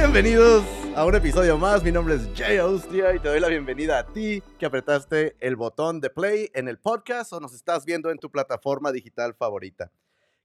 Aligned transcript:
Bienvenidos 0.00 0.64
a 0.94 1.04
un 1.04 1.16
episodio 1.16 1.58
más. 1.58 1.82
Mi 1.82 1.90
nombre 1.90 2.14
es 2.14 2.28
Jay 2.36 2.56
Austria 2.58 3.12
y 3.16 3.18
te 3.18 3.26
doy 3.26 3.40
la 3.40 3.48
bienvenida 3.48 3.98
a 3.98 4.06
ti 4.06 4.40
que 4.56 4.64
apretaste 4.64 5.34
el 5.40 5.56
botón 5.56 6.00
de 6.00 6.08
play 6.08 6.52
en 6.54 6.68
el 6.68 6.78
podcast 6.78 7.32
o 7.32 7.40
nos 7.40 7.52
estás 7.52 7.84
viendo 7.84 8.12
en 8.12 8.18
tu 8.18 8.30
plataforma 8.30 8.92
digital 8.92 9.34
favorita. 9.34 9.90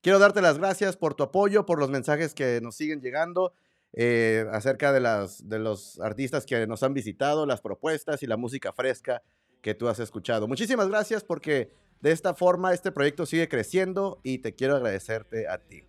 Quiero 0.01 0.17
darte 0.17 0.41
las 0.41 0.57
gracias 0.57 0.97
por 0.97 1.13
tu 1.13 1.21
apoyo, 1.21 1.67
por 1.67 1.77
los 1.77 1.91
mensajes 1.91 2.33
que 2.33 2.61
nos 2.63 2.75
siguen 2.75 2.99
llegando 2.99 3.53
eh, 3.93 4.47
acerca 4.51 4.91
de, 4.91 5.01
las, 5.01 5.47
de 5.47 5.59
los 5.59 5.99
artistas 5.99 6.47
que 6.47 6.65
nos 6.65 6.81
han 6.81 6.95
visitado, 6.95 7.45
las 7.45 7.61
propuestas 7.61 8.23
y 8.23 8.27
la 8.27 8.37
música 8.37 8.73
fresca 8.73 9.21
que 9.61 9.75
tú 9.75 9.87
has 9.87 9.99
escuchado. 9.99 10.47
Muchísimas 10.47 10.89
gracias 10.89 11.23
porque 11.23 11.71
de 12.01 12.11
esta 12.11 12.33
forma 12.33 12.73
este 12.73 12.91
proyecto 12.91 13.27
sigue 13.27 13.47
creciendo 13.47 14.19
y 14.23 14.39
te 14.39 14.55
quiero 14.55 14.75
agradecerte 14.75 15.47
a 15.47 15.59
ti. 15.59 15.83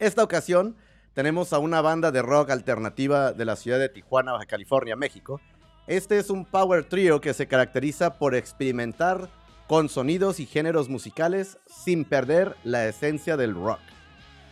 Esta 0.00 0.24
ocasión 0.24 0.76
tenemos 1.18 1.52
a 1.52 1.58
una 1.58 1.80
banda 1.80 2.12
de 2.12 2.22
rock 2.22 2.50
alternativa 2.50 3.32
de 3.32 3.44
la 3.44 3.56
ciudad 3.56 3.80
de 3.80 3.88
Tijuana, 3.88 4.34
Baja 4.34 4.46
California, 4.46 4.94
México. 4.94 5.40
Este 5.88 6.16
es 6.16 6.30
un 6.30 6.44
power 6.44 6.84
trio 6.84 7.20
que 7.20 7.34
se 7.34 7.48
caracteriza 7.48 8.20
por 8.20 8.36
experimentar 8.36 9.28
con 9.66 9.88
sonidos 9.88 10.38
y 10.38 10.46
géneros 10.46 10.88
musicales 10.88 11.58
sin 11.66 12.04
perder 12.04 12.54
la 12.62 12.86
esencia 12.86 13.36
del 13.36 13.56
rock. 13.56 13.80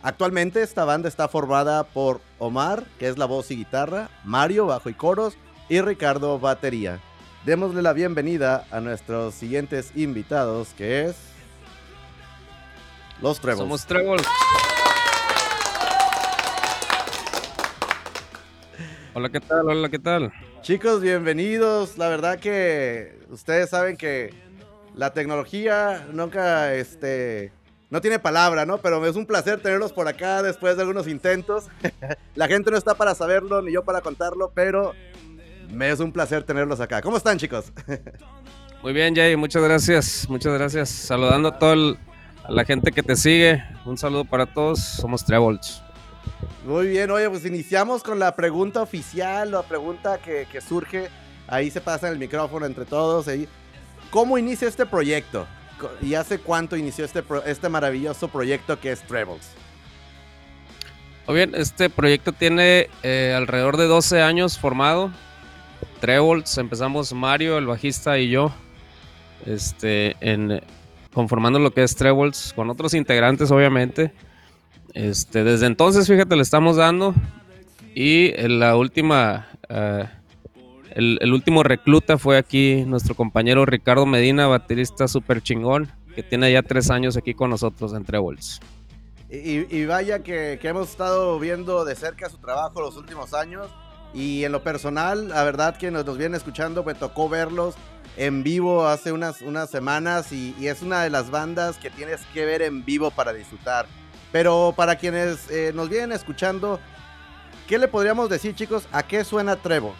Actualmente 0.03 0.61
esta 0.61 0.83
banda 0.83 1.07
está 1.07 1.29
formada 1.29 1.85
por 1.85 2.19
Omar, 2.37 2.83
que 2.99 3.07
es 3.07 3.17
la 3.17 3.27
voz 3.27 3.49
y 3.49 3.55
guitarra, 3.55 4.09
Mario, 4.25 4.65
bajo 4.65 4.89
y 4.89 4.93
coros, 4.93 5.37
y 5.69 5.79
Ricardo, 5.79 6.37
batería. 6.37 6.99
Démosle 7.45 7.81
la 7.81 7.93
bienvenida 7.93 8.67
a 8.71 8.81
nuestros 8.81 9.35
siguientes 9.35 9.93
invitados, 9.95 10.73
que 10.77 11.05
es... 11.05 11.15
Los 13.21 13.39
Trebles. 13.39 13.59
Somos 13.59 13.85
Trebles. 13.85 14.27
Hola, 19.17 19.29
¿qué 19.29 19.39
tal? 19.39 19.67
Hola, 19.67 19.89
¿qué 19.89 19.97
tal? 19.97 20.31
Chicos, 20.61 21.01
bienvenidos. 21.01 21.97
La 21.97 22.07
verdad 22.07 22.37
que 22.37 23.17
ustedes 23.31 23.71
saben 23.71 23.97
que 23.97 24.31
la 24.93 25.11
tecnología 25.11 26.05
nunca, 26.13 26.75
este, 26.75 27.51
no 27.89 27.99
tiene 27.99 28.19
palabra, 28.19 28.67
¿no? 28.67 28.77
Pero 28.77 29.03
es 29.07 29.15
un 29.15 29.25
placer 29.25 29.59
tenerlos 29.59 29.91
por 29.91 30.07
acá 30.07 30.43
después 30.43 30.75
de 30.75 30.83
algunos 30.83 31.07
intentos. 31.07 31.65
la 32.35 32.47
gente 32.47 32.69
no 32.69 32.77
está 32.77 32.93
para 32.93 33.15
saberlo, 33.15 33.63
ni 33.63 33.71
yo 33.71 33.83
para 33.83 34.01
contarlo, 34.01 34.51
pero 34.53 34.93
me 35.71 35.89
es 35.89 35.99
un 35.99 36.11
placer 36.11 36.43
tenerlos 36.43 36.79
acá. 36.79 37.01
¿Cómo 37.01 37.17
están, 37.17 37.39
chicos? 37.39 37.73
Muy 38.83 38.93
bien, 38.93 39.15
Jay, 39.15 39.35
muchas 39.35 39.63
gracias, 39.63 40.29
muchas 40.29 40.53
gracias. 40.53 40.89
Saludando 40.89 41.49
a 41.49 41.57
toda 41.57 41.75
la 42.47 42.65
gente 42.65 42.91
que 42.91 43.01
te 43.01 43.15
sigue. 43.15 43.63
Un 43.83 43.97
saludo 43.97 44.25
para 44.25 44.45
todos, 44.45 44.79
somos 44.79 45.25
Trebles. 45.25 45.81
Muy 46.65 46.87
bien, 46.87 47.09
oye, 47.11 47.29
pues 47.29 47.45
iniciamos 47.45 48.03
con 48.03 48.19
la 48.19 48.35
pregunta 48.35 48.81
oficial, 48.81 49.51
la 49.51 49.63
pregunta 49.63 50.19
que, 50.19 50.45
surge. 50.61 51.09
Ahí 51.47 51.71
se 51.71 51.79
pasa 51.79 52.09
el 52.09 52.19
micrófono 52.19 52.65
entre 52.65 52.85
todos. 52.85 53.27
Ahí. 53.27 53.47
¿Cómo 54.09 54.37
inicia 54.37 54.67
este 54.67 54.85
proyecto? 54.85 55.47
¿Y 56.01 56.15
hace 56.15 56.39
cuánto 56.39 56.75
inició 56.75 57.05
este, 57.05 57.23
este 57.45 57.69
maravilloso 57.69 58.27
proyecto 58.27 58.79
que 58.79 58.91
es 58.91 59.01
Trebles? 59.03 59.51
Muy 61.27 61.35
bien, 61.35 61.53
este 61.55 61.89
proyecto 61.89 62.33
tiene 62.33 62.89
eh, 63.03 63.33
alrededor 63.35 63.77
de 63.77 63.85
12 63.85 64.21
años 64.21 64.57
formado. 64.57 65.11
Trebles, 65.99 66.57
empezamos 66.57 67.13
Mario, 67.13 67.57
el 67.57 67.65
bajista 67.65 68.17
y 68.17 68.29
yo, 68.29 68.51
este, 69.45 70.15
en, 70.19 70.61
conformando 71.13 71.59
lo 71.59 71.71
que 71.71 71.83
es 71.83 71.95
Trebles, 71.95 72.53
con 72.55 72.69
otros 72.69 72.93
integrantes 72.93 73.51
obviamente. 73.51 74.13
Este, 74.93 75.43
desde 75.43 75.65
entonces, 75.65 76.07
fíjate, 76.07 76.35
le 76.35 76.41
estamos 76.41 76.77
dando. 76.77 77.13
Y 77.93 78.31
en 78.39 78.59
la 78.59 78.75
última 78.75 79.47
uh, 79.69 80.05
el, 80.97 81.31
último 81.31 81.61
recluta 81.61 82.17
fue 82.17 82.37
aquí 82.37 82.83
nuestro 82.87 83.13
compañero 83.13 83.67
Ricardo 83.67 84.07
Medina, 84.07 84.47
baterista 84.47 85.07
súper 85.07 85.43
chingón, 85.43 85.91
que 86.15 86.23
tiene 86.23 86.51
ya 86.51 86.63
tres 86.63 86.89
años 86.89 87.15
aquí 87.15 87.35
con 87.35 87.51
nosotros 87.51 87.93
en 87.93 88.03
Trebles. 88.03 88.59
Y, 89.29 89.85
vaya 89.85 90.23
que, 90.23 90.59
hemos 90.63 90.89
estado 90.89 91.37
viendo 91.37 91.85
de 91.85 91.95
cerca 91.95 92.29
su 92.29 92.37
trabajo 92.37 92.81
los 92.81 92.97
últimos 92.97 93.35
años. 93.35 93.67
Y 94.13 94.43
en 94.43 94.51
lo 94.51 94.63
personal, 94.63 95.27
la 95.27 95.43
verdad 95.43 95.77
que 95.77 95.91
nos, 95.91 96.03
nos 96.03 96.17
viene 96.17 96.35
escuchando, 96.35 96.83
me 96.83 96.95
tocó 96.95 97.29
verlos 97.29 97.75
en 98.15 98.41
vivo 98.41 98.87
hace 98.87 99.11
unas, 99.11 99.43
unas 99.43 99.69
semanas 99.69 100.31
y, 100.31 100.55
es 100.67 100.81
una 100.81 101.03
de 101.03 101.11
las 101.11 101.29
bandas 101.29 101.77
que 101.77 101.91
tienes 101.91 102.21
que 102.33 102.45
ver 102.45 102.63
en 102.63 102.83
vivo 102.83 103.11
para 103.11 103.33
disfrutar. 103.33 103.85
Pero 104.37 104.71
para 104.77 104.95
quienes 104.97 105.49
eh, 105.49 105.71
nos 105.73 105.89
vienen 105.89 106.11
escuchando, 106.11 106.79
¿qué 107.67 107.79
le 107.79 107.87
podríamos 107.87 108.29
decir 108.29 108.53
chicos? 108.53 108.87
¿A 108.91 109.01
qué 109.01 109.23
suena 109.23 109.55
Trebles? 109.55 109.95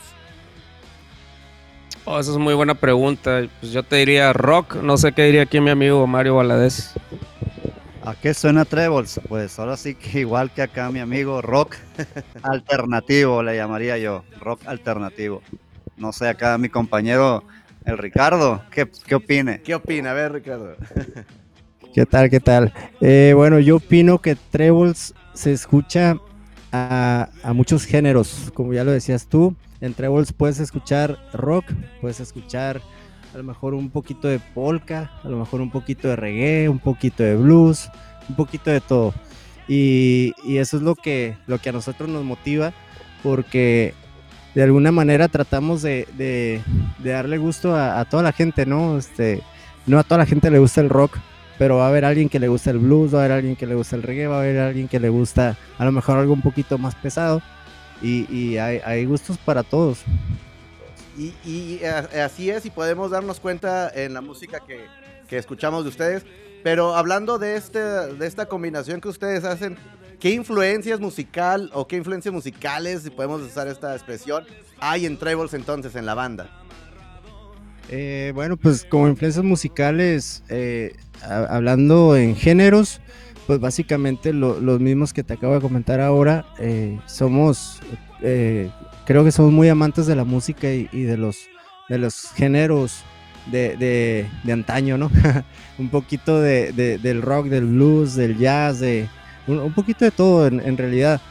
Oh, 2.06 2.20
esa 2.20 2.34
es 2.34 2.38
muy 2.38 2.54
buena 2.54 2.76
pregunta. 2.76 3.42
Pues 3.60 3.72
yo 3.72 3.82
te 3.82 3.96
diría 3.96 4.32
rock. 4.34 4.76
No 4.76 4.96
sé 4.96 5.12
qué 5.12 5.24
diría 5.24 5.42
aquí 5.42 5.60
mi 5.60 5.72
amigo 5.72 6.06
Mario 6.06 6.36
Valadez. 6.36 6.94
¿A 8.06 8.14
qué 8.14 8.36
suena 8.36 8.64
Trebles? 8.64 9.20
Pues 9.28 9.58
ahora 9.58 9.76
sí 9.76 9.96
que 9.96 10.20
igual 10.20 10.52
que 10.52 10.62
acá 10.62 10.92
mi 10.92 11.00
amigo, 11.00 11.42
rock 11.42 11.76
alternativo 12.44 13.42
le 13.42 13.56
llamaría 13.56 13.98
yo. 13.98 14.24
Rock 14.40 14.62
alternativo. 14.68 15.42
No 15.98 16.14
sé, 16.14 16.30
acá 16.30 16.60
mi 16.60 16.70
compañero, 16.70 17.44
el 17.86 17.98
Ricardo, 17.98 18.62
¿qué, 18.70 18.88
qué 19.08 19.16
opine? 19.16 19.64
¿Qué 19.64 19.74
opina? 19.74 20.12
A 20.12 20.14
ver, 20.14 20.32
Ricardo. 20.34 20.76
¿Qué 21.98 22.06
tal? 22.06 22.30
¿Qué 22.30 22.40
tal? 22.40 22.72
Eh, 23.02 23.34
bueno, 23.36 23.58
yo 23.58 23.78
opino 23.78 24.20
que 24.20 24.36
Trebles 24.36 25.16
se 25.34 25.52
escucha 25.52 26.20
a, 26.72 27.30
a 27.42 27.54
muchos 27.54 27.86
géneros, 27.86 28.52
como 28.54 28.72
ya 28.72 28.84
lo 28.84 28.92
decías 28.92 29.26
tú 29.26 29.56
en 29.82 29.96
Trebles 29.96 30.32
puedes 30.32 30.60
escuchar 30.60 31.18
rock, 31.34 31.66
puedes 32.00 32.20
escuchar 32.20 32.82
a 33.34 33.38
lo 33.38 33.44
mejor 33.44 33.74
un 33.74 33.90
poquito 33.90 34.28
de 34.28 34.38
polka, 34.38 35.10
a 35.24 35.28
lo 35.28 35.40
mejor 35.40 35.60
un 35.60 35.72
poquito 35.72 36.08
de 36.08 36.18
reggae, 36.18 36.70
un 36.70 36.78
poquito 36.78 37.24
de 37.24 37.36
blues, 37.36 37.90
un 38.30 38.36
poquito 38.36 38.70
de 38.70 38.80
todo. 38.80 39.16
Y, 39.68 40.36
eso 40.46 40.78
es 40.78 40.84
lo 40.84 40.94
que, 40.94 41.36
lo 41.48 41.58
que 41.58 41.70
a 41.70 41.74
nosotros 41.74 42.08
nos 42.08 42.24
motiva 42.24 42.74
porque 43.24 43.96
de 44.54 44.62
alguna 44.62 44.92
manera 44.92 45.30
tratamos 45.30 45.82
de, 45.82 46.62
darle 47.04 47.40
gusto 47.40 47.76
a, 47.76 48.06
toda 48.06 48.22
la 48.22 48.34
gente, 48.34 48.68
¿no? 48.68 49.00
Este, 49.00 49.42
no 49.88 49.98
a 49.98 50.04
toda 50.04 50.20
la 50.20 50.28
gente 50.28 50.52
le 50.52 50.60
gusta 50.60 50.82
el 50.82 50.90
rock, 50.90 51.18
pero 51.58 51.78
va 51.78 51.86
a 51.86 51.90
haber 51.90 52.06
alguien 52.06 52.30
que 52.30 52.40
le 52.40 52.48
gusta 52.48 52.72
el 52.72 52.80
blues, 52.80 53.14
va 53.14 53.20
a 53.20 53.26
haber 53.26 53.38
alguien 53.38 53.56
que 53.56 53.66
le 53.66 53.76
gusta 53.76 53.96
el 53.96 54.04
reggae, 54.04 54.28
va 54.28 54.38
a 54.38 54.40
haber 54.42 54.60
alguien 54.60 54.88
que 54.88 55.00
le 55.00 55.10
gusta 55.10 55.58
a 55.78 55.86
lo 55.86 55.92
mejor 55.92 56.18
algo 56.18 56.34
un 56.34 56.42
poquito 56.42 56.78
más 56.78 56.96
pesado 56.96 57.42
y, 58.02 58.58
hay, 58.58 59.06
gustos 59.06 59.38
para 59.38 59.64
todos. 59.64 60.00
Y, 61.18 61.80
así 61.84 62.50
es, 62.50 62.66
y 62.66 62.70
podemos 62.70 63.12
darnos 63.12 63.40
cuenta 63.40 63.90
en 63.94 64.14
la 64.14 64.22
música 64.22 64.60
que, 64.60 64.86
escuchamos 65.36 65.84
de 65.84 65.90
ustedes. 65.90 66.26
Pero 66.64 66.96
hablando 66.96 67.38
de, 67.38 67.56
este, 67.56 67.80
de 67.80 68.28
esta 68.28 68.48
combinación 68.48 69.00
que 69.00 69.08
ustedes 69.08 69.44
hacen, 69.44 69.78
¿qué 70.20 70.32
influencias 70.32 71.00
musical 71.00 71.70
o 71.74 71.88
qué 71.88 71.96
influencias 71.96 72.34
musicales, 72.34 73.04
si 73.04 73.10
podemos 73.10 73.42
usar 73.42 73.68
esta 73.68 73.94
expresión, 73.96 74.46
hay 74.80 75.06
en 75.06 75.18
Trebles 75.18 75.54
entonces 75.54 75.96
en 75.96 76.06
la 76.06 76.14
banda? 76.14 76.67
Eh, 77.90 78.32
bueno, 78.36 78.58
pues 78.58 78.86
como 78.86 79.08
influencias 79.08 79.46
musicales, 79.46 80.44
eh, 80.50 80.96
hablando 81.22 82.16
en 82.16 82.36
géneros, 82.36 83.02
pues 83.48 83.62
básicamente 83.62 84.34
los 84.34 84.80
mismos 84.82 85.14
que 85.14 85.24
te 85.24 85.34
acabo 85.34 85.54
de 85.54 85.62
comentar 85.62 86.02
ahora, 86.02 86.46
eh, 86.60 87.00
somos, 87.06 87.80
eh, 88.22 88.70
creo 89.06 89.24
que 89.24 89.32
somos 89.32 89.54
muy 89.54 89.70
amantes 89.70 90.06
de 90.06 90.18
la 90.18 90.26
música 90.26 90.70
y, 90.70 91.04
de, 91.04 91.16
los, 91.16 91.38
de 91.88 91.98
los 91.98 92.32
géneros 92.36 93.04
de, 93.50 94.28
antaño, 94.52 94.98
¿no? 94.98 95.10
un 95.78 95.88
poquito 95.88 96.42
del 96.42 97.22
rock, 97.22 97.48
del 97.48 97.66
blues, 97.66 98.16
del 98.16 98.38
jazz, 98.38 98.82
de 98.82 99.08
un, 99.48 99.72
poquito 99.74 100.04
de 100.04 100.12
todo 100.12 100.46
en, 100.48 100.78
realidad. 100.78 101.22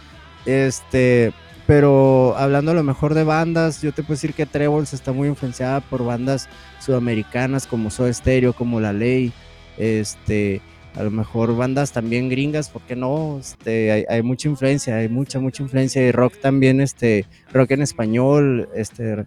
Este, 0.47 1.35
pero 1.67 2.37
hablando 2.37 2.71
a 2.71 2.75
lo 2.75 2.83
mejor 2.83 3.15
de 3.15 3.25
bandas, 3.25 3.83
yo 3.83 3.93
te 3.93 4.03
puedo 4.03 4.15
decir 4.15 4.35
que 4.35 4.47
Trebles 4.47 4.93
está 4.93 5.13
muy 5.13 5.29
influenciada 5.29 5.81
por 5.81 6.05
bandas 6.05 6.49
sudamericanas 6.81 7.67
como 7.67 7.91
Soda 7.91 8.13
Stereo, 8.13 8.53
como 8.53 8.81
La 8.81 8.93
Ley, 8.93 9.33
este, 9.77 10.61
a 10.97 11.03
lo 11.03 11.11
mejor 11.11 11.57
bandas 11.57 11.93
también 11.93 12.29
gringas, 12.29 12.71
¿por 12.71 12.83
qué 12.83 12.97
no? 12.97 13.39
Este, 13.39 14.07
hay, 14.09 14.23
mucha 14.23 14.49
influencia, 14.49 14.97
hay 14.97 15.09
mucha, 15.09 15.41
mucha 15.41 15.63
influencia 15.63 16.07
y 16.07 16.11
rock 16.11 16.39
también, 16.41 16.81
este, 16.81 17.27
rock 17.53 17.73
en 17.73 17.83
español, 17.83 18.69
este, 18.75 19.27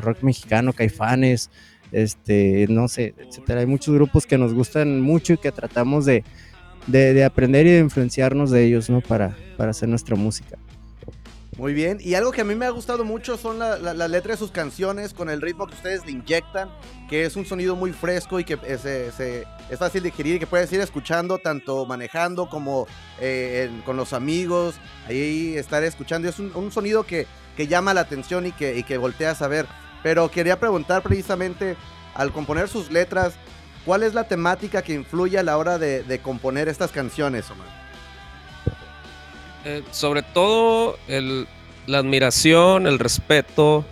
rock 0.00 0.22
mexicano, 0.22 0.72
caifanes, 0.72 1.50
este, 1.90 2.66
no 2.70 2.88
sé, 2.88 3.14
etcétera. 3.18 3.60
Hay 3.60 3.66
muchos 3.66 3.94
grupos 3.94 4.24
que 4.24 4.38
nos 4.38 4.54
gustan 4.54 5.02
mucho 5.02 5.34
y 5.34 5.38
que 5.38 5.52
tratamos 5.52 6.06
de, 6.06 6.24
aprender 7.24 7.66
y 7.66 7.72
de 7.72 7.80
influenciarnos 7.80 8.50
de 8.50 8.64
ellos, 8.64 8.88
¿no? 8.88 9.02
Para, 9.02 9.36
para 9.58 9.72
hacer 9.72 9.90
nuestra 9.90 10.16
música. 10.16 10.58
Muy 11.58 11.74
bien, 11.74 11.98
y 12.00 12.14
algo 12.14 12.32
que 12.32 12.40
a 12.40 12.44
mí 12.44 12.54
me 12.54 12.64
ha 12.64 12.70
gustado 12.70 13.04
mucho 13.04 13.36
son 13.36 13.58
las 13.58 13.80
la, 13.82 14.08
letras 14.08 14.38
de 14.38 14.46
sus 14.46 14.50
canciones 14.50 15.12
con 15.12 15.28
el 15.28 15.42
ritmo 15.42 15.66
que 15.66 15.74
ustedes 15.74 16.04
le 16.06 16.12
inyectan, 16.12 16.70
que 17.10 17.26
es 17.26 17.36
un 17.36 17.44
sonido 17.44 17.76
muy 17.76 17.92
fresco 17.92 18.40
y 18.40 18.44
que 18.44 18.58
es, 18.66 18.86
es 18.86 19.78
fácil 19.78 20.02
de 20.02 20.10
digerir 20.10 20.38
que 20.38 20.46
puedes 20.46 20.72
ir 20.72 20.80
escuchando 20.80 21.36
tanto 21.36 21.84
manejando 21.84 22.48
como 22.48 22.86
eh, 23.20 23.70
con 23.84 23.98
los 23.98 24.14
amigos, 24.14 24.76
ahí 25.06 25.54
estar 25.56 25.84
escuchando. 25.84 26.26
Es 26.26 26.38
un, 26.38 26.72
sonido 26.72 27.04
que, 27.04 27.26
que, 27.54 27.66
llama 27.66 27.92
la 27.92 28.00
atención 28.00 28.46
y 28.46 28.52
que, 28.52 28.78
y 28.78 28.82
que 28.82 28.96
volteas 28.96 29.42
a 29.42 29.48
ver. 29.48 29.66
Pero 30.02 30.30
quería 30.30 30.58
preguntar 30.58 31.02
precisamente, 31.02 31.76
al 32.14 32.32
componer 32.32 32.68
sus 32.68 32.90
letras, 32.90 33.34
¿cuál 33.84 34.02
es 34.02 34.14
la 34.14 34.24
temática 34.24 34.82
que 34.82 34.94
influye 34.94 35.38
a 35.38 35.42
la 35.42 35.58
hora 35.58 35.78
de, 35.78 36.20
componer 36.22 36.68
estas 36.68 36.92
canciones, 36.92 37.50
Omar? 37.50 37.81
Eh, 39.64 39.82
sobre 39.92 40.22
todo 40.22 40.96
la 41.86 41.98
admiración, 41.98 42.86
el 42.86 42.98
respeto 42.98 43.84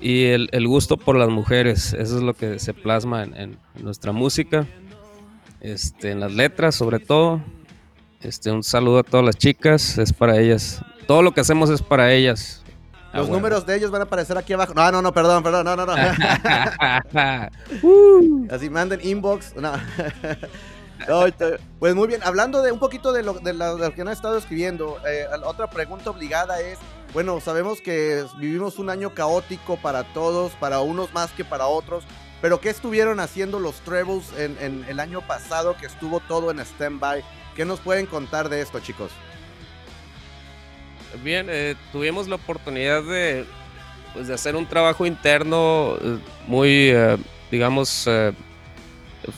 y 0.00 0.24
el, 0.24 0.66
gusto 0.66 0.96
por 0.96 1.16
las 1.16 1.28
mujeres. 1.28 1.94
Eso 1.94 2.16
es 2.16 2.22
lo 2.22 2.34
que 2.34 2.58
se 2.58 2.74
plasma 2.74 3.24
en, 3.24 3.58
nuestra 3.80 4.12
música, 4.12 4.66
este, 5.60 6.10
en 6.10 6.20
las 6.20 6.32
letras 6.32 6.74
sobre 6.74 6.98
todo. 6.98 7.40
Este, 8.20 8.50
un 8.50 8.62
saludo 8.62 8.98
a 8.98 9.02
todas 9.02 9.24
las 9.24 9.36
chicas, 9.36 9.98
es 9.98 10.12
para 10.12 10.38
ellas. 10.38 10.82
Todo 11.06 11.22
lo 11.22 11.32
que 11.32 11.40
hacemos 11.40 11.70
es 11.70 11.80
para 11.80 12.12
ellas. 12.12 12.62
Ah, 13.12 13.18
Los 13.18 13.28
números 13.28 13.64
de 13.64 13.76
ellos 13.76 13.90
van 13.90 14.02
a 14.02 14.04
aparecer 14.04 14.36
aquí 14.36 14.52
abajo. 14.52 14.74
No, 14.74 14.90
no, 14.90 15.00
no, 15.00 15.12
perdón, 15.12 15.42
perdón, 15.42 15.64
no, 15.64 15.76
no, 15.76 15.86
no. 15.86 15.94
Así 18.50 18.68
manden 18.68 19.00
inbox. 19.02 19.54
No. 19.56 19.72
pues 21.78 21.94
muy 21.94 22.08
bien, 22.08 22.22
hablando 22.22 22.62
de 22.62 22.72
un 22.72 22.78
poquito 22.78 23.12
de 23.12 23.22
lo, 23.22 23.34
de 23.34 23.52
lo, 23.52 23.94
que 23.94 24.00
han 24.00 24.08
estado 24.08 24.36
escribiendo, 24.38 24.98
eh, 25.06 25.26
otra 25.44 25.68
pregunta 25.68 26.10
obligada 26.10 26.60
es, 26.60 26.78
bueno, 27.12 27.40
sabemos 27.40 27.80
que 27.80 28.24
vivimos 28.38 28.78
un 28.78 28.90
año 28.90 29.14
caótico 29.14 29.76
para 29.76 30.04
todos, 30.12 30.52
para 30.52 30.80
unos 30.80 31.12
más 31.12 31.32
que 31.32 31.44
para 31.44 31.66
otros, 31.66 32.04
pero 32.40 32.60
¿qué 32.60 32.70
estuvieron 32.70 33.20
haciendo 33.20 33.58
los 33.58 33.76
Trebles 33.80 34.24
en, 34.36 34.84
el 34.88 35.00
año 35.00 35.26
pasado 35.26 35.76
que 35.76 35.86
estuvo 35.86 36.20
todo 36.20 36.50
en 36.50 36.60
stand-by? 36.60 37.24
¿Qué 37.54 37.64
nos 37.64 37.80
pueden 37.80 38.06
contar 38.06 38.48
de 38.48 38.60
esto, 38.60 38.80
chicos? 38.80 39.10
Bien, 41.22 41.46
eh, 41.48 41.74
tuvimos 41.92 42.28
la 42.28 42.34
oportunidad 42.34 43.02
de, 43.02 43.46
pues, 44.12 44.28
de 44.28 44.34
hacer 44.34 44.54
un 44.54 44.66
trabajo 44.66 45.06
interno 45.06 45.96
eh, 46.02 46.18
muy, 46.46 46.92
digamos, 47.50 48.06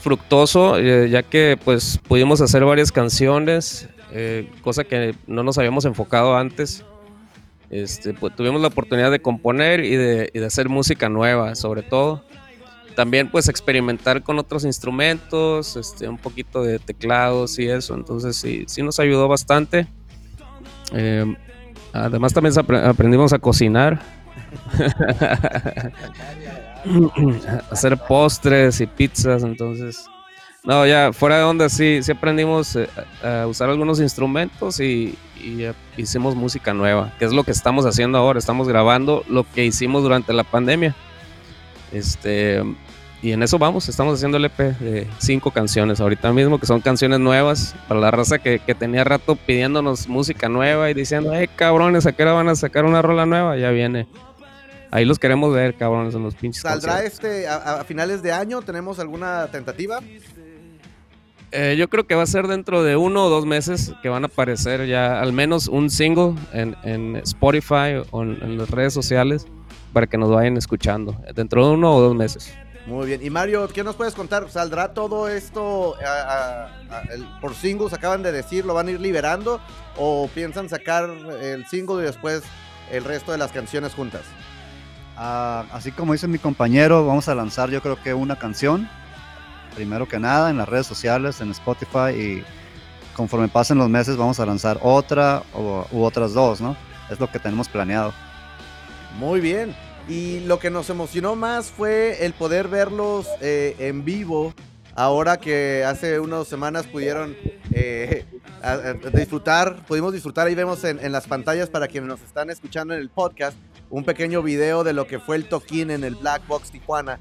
fructoso, 0.00 0.78
eh, 0.78 1.08
ya 1.08 1.22
que 1.22 1.58
pues 1.62 1.98
pudimos 2.06 2.40
hacer 2.40 2.64
varias 2.64 2.92
canciones, 2.92 3.88
eh, 4.12 4.50
cosa 4.62 4.84
que 4.84 5.14
no 5.26 5.42
nos 5.42 5.58
habíamos 5.58 5.84
enfocado 5.84 6.36
antes. 6.36 6.84
Este, 7.70 8.14
pues, 8.14 8.34
tuvimos 8.34 8.62
la 8.62 8.68
oportunidad 8.68 9.10
de 9.10 9.20
componer 9.20 9.84
y 9.84 9.96
de, 9.96 10.46
hacer 10.46 10.68
música 10.68 11.08
nueva, 11.08 11.54
sobre 11.54 11.82
todo. 11.82 12.24
También 12.94 13.30
pues 13.30 13.48
experimentar 13.48 14.22
con 14.22 14.38
otros 14.38 14.64
instrumentos, 14.64 15.76
este, 15.76 16.08
un 16.08 16.18
poquito 16.18 16.64
de 16.64 16.80
teclados 16.80 17.58
y 17.58 17.68
eso, 17.68 17.94
entonces 17.94 18.34
sí, 18.36 18.64
sí 18.66 18.82
nos 18.82 18.98
ayudó 18.98 19.28
bastante. 19.28 19.86
Eh, 20.92 21.36
además 21.92 22.32
también 22.32 22.54
aprendimos 22.58 23.32
a 23.32 23.38
cocinar. 23.38 24.00
hacer 27.70 27.96
postres 27.96 28.80
y 28.80 28.86
pizzas, 28.86 29.42
entonces... 29.42 30.06
No, 30.64 30.84
ya 30.86 31.12
fuera 31.12 31.38
de 31.38 31.44
onda 31.44 31.68
sí, 31.68 32.00
sí 32.02 32.12
aprendimos 32.12 32.76
eh, 32.76 32.88
a 33.22 33.46
usar 33.46 33.70
algunos 33.70 34.00
instrumentos 34.00 34.80
y, 34.80 35.16
hicimos 35.96 36.34
música 36.34 36.74
nueva, 36.74 37.12
que 37.18 37.24
es 37.24 37.32
lo 37.32 37.44
que 37.44 37.52
estamos 37.52 37.86
haciendo 37.86 38.18
ahora. 38.18 38.38
Estamos 38.38 38.68
grabando 38.68 39.24
lo 39.28 39.44
que 39.44 39.64
hicimos 39.64 40.02
durante 40.02 40.32
la 40.32 40.42
pandemia. 40.42 40.94
Este, 41.92 42.62
y 43.22 43.32
en 43.32 43.42
eso 43.42 43.58
vamos, 43.58 43.88
estamos 43.88 44.14
haciendo 44.14 44.36
el 44.36 44.44
EP 44.44 44.58
de 44.58 45.06
cinco 45.18 45.52
canciones 45.52 46.00
ahorita 46.00 46.32
mismo, 46.32 46.58
que 46.58 46.66
son 46.66 46.80
canciones 46.80 47.20
nuevas 47.20 47.74
para 47.86 48.00
la 48.00 48.10
raza 48.10 48.38
que, 48.38 48.58
que 48.58 48.74
tenía 48.74 49.04
rato 49.04 49.36
pidiéndonos 49.36 50.08
música 50.08 50.48
nueva 50.48 50.90
y 50.90 50.94
diciendo, 50.94 51.32
eh, 51.34 51.48
cabrones, 51.54 52.04
¿a 52.04 52.12
qué 52.12 52.24
hora 52.24 52.32
van 52.32 52.48
a 52.48 52.56
sacar 52.56 52.84
una 52.84 53.00
rola 53.00 53.24
nueva? 53.24 53.56
Ya 53.56 53.70
viene. 53.70 54.06
Ahí 54.90 55.04
los 55.04 55.18
queremos 55.18 55.52
ver, 55.52 55.74
cabrones, 55.76 56.14
en 56.14 56.22
los 56.22 56.34
pinches. 56.34 56.62
¿Saldrá 56.62 57.02
este 57.02 57.46
a, 57.46 57.84
finales 57.84 58.22
de 58.22 58.32
año? 58.32 58.62
¿Tenemos 58.62 58.98
alguna 58.98 59.48
tentativa? 59.50 60.00
Eh, 61.50 61.76
yo 61.78 61.88
creo 61.88 62.06
que 62.06 62.14
va 62.14 62.22
a 62.22 62.26
ser 62.26 62.46
dentro 62.46 62.82
de 62.82 62.96
uno 62.96 63.24
o 63.24 63.28
dos 63.30 63.46
meses 63.46 63.92
que 64.02 64.08
van 64.08 64.24
a 64.24 64.26
aparecer 64.26 64.86
ya 64.86 65.20
al 65.20 65.32
menos 65.32 65.68
un 65.68 65.88
single 65.88 66.34
en, 66.52 67.16
Spotify 67.16 68.02
o 68.10 68.22
en, 68.22 68.58
las 68.58 68.70
redes 68.70 68.92
sociales 68.92 69.46
para 69.92 70.06
que 70.06 70.18
nos 70.18 70.30
vayan 70.30 70.56
escuchando. 70.56 71.16
Dentro 71.34 71.66
de 71.66 71.74
uno 71.74 71.94
o 71.94 72.00
dos 72.00 72.14
meses. 72.14 72.52
Muy 72.86 73.06
bien. 73.06 73.22
Y 73.22 73.28
Mario, 73.28 73.68
¿qué 73.68 73.84
nos 73.84 73.96
puedes 73.96 74.14
contar? 74.14 74.50
¿Saldrá 74.50 74.94
todo 74.94 75.28
esto 75.28 75.96
por 77.40 77.54
singles? 77.54 77.92
Acaban 77.92 78.22
de 78.22 78.32
decir, 78.32 78.64
¿lo 78.64 78.72
van 78.72 78.88
a 78.88 78.90
ir 78.90 79.00
liberando? 79.00 79.60
¿O 79.96 80.28
piensan 80.34 80.70
sacar 80.70 81.10
el 81.42 81.66
single 81.66 82.02
y 82.02 82.06
después 82.06 82.42
el 82.90 83.04
resto 83.04 83.32
de 83.32 83.38
las 83.38 83.52
canciones 83.52 83.92
juntas? 83.94 84.22
Ah, 85.20 85.64
así 85.72 85.90
como 85.90 86.12
dice 86.12 86.28
mi 86.28 86.38
compañero, 86.38 87.04
vamos 87.04 87.26
a 87.26 87.34
lanzar 87.34 87.70
yo 87.70 87.82
creo 87.82 88.00
que 88.00 88.14
una 88.14 88.38
canción, 88.38 88.88
primero 89.74 90.06
que 90.06 90.20
nada, 90.20 90.48
en 90.48 90.58
las 90.58 90.68
redes 90.68 90.86
sociales, 90.86 91.40
en 91.40 91.50
Spotify 91.50 92.14
y 92.16 92.44
conforme 93.16 93.48
pasen 93.48 93.78
los 93.78 93.88
meses 93.88 94.16
vamos 94.16 94.38
a 94.38 94.46
lanzar 94.46 94.78
otra 94.80 95.42
u 95.56 96.02
otras 96.04 96.34
dos, 96.34 96.60
¿no? 96.60 96.76
Es 97.10 97.18
lo 97.18 97.28
que 97.28 97.40
tenemos 97.40 97.68
planeado. 97.68 98.14
Muy 99.18 99.40
bien. 99.40 99.74
Y 100.08 100.38
lo 100.40 100.60
que 100.60 100.70
nos 100.70 100.88
emocionó 100.88 101.34
más 101.34 101.66
fue 101.66 102.24
el 102.24 102.32
poder 102.32 102.68
verlos 102.68 103.26
eh, 103.40 103.74
en 103.80 104.04
vivo. 104.04 104.54
Ahora 104.94 105.38
que 105.38 105.84
hace 105.84 106.20
unas 106.20 106.46
semanas 106.46 106.86
pudieron 106.86 107.36
eh, 107.72 108.24
disfrutar, 109.12 109.84
pudimos 109.86 110.12
disfrutar, 110.12 110.46
ahí 110.46 110.54
vemos 110.54 110.84
en, 110.84 110.98
en 111.04 111.10
las 111.10 111.26
pantallas 111.26 111.68
para 111.70 111.88
quienes 111.88 112.08
nos 112.08 112.20
están 112.20 112.50
escuchando 112.50 112.94
en 112.94 113.00
el 113.00 113.10
podcast, 113.10 113.56
un 113.90 114.04
pequeño 114.04 114.42
video 114.42 114.84
de 114.84 114.92
lo 114.92 115.06
que 115.06 115.18
fue 115.18 115.36
el 115.36 115.48
toquín 115.48 115.90
en 115.90 116.04
el 116.04 116.14
Black 116.14 116.46
Box 116.46 116.70
Tijuana. 116.70 117.18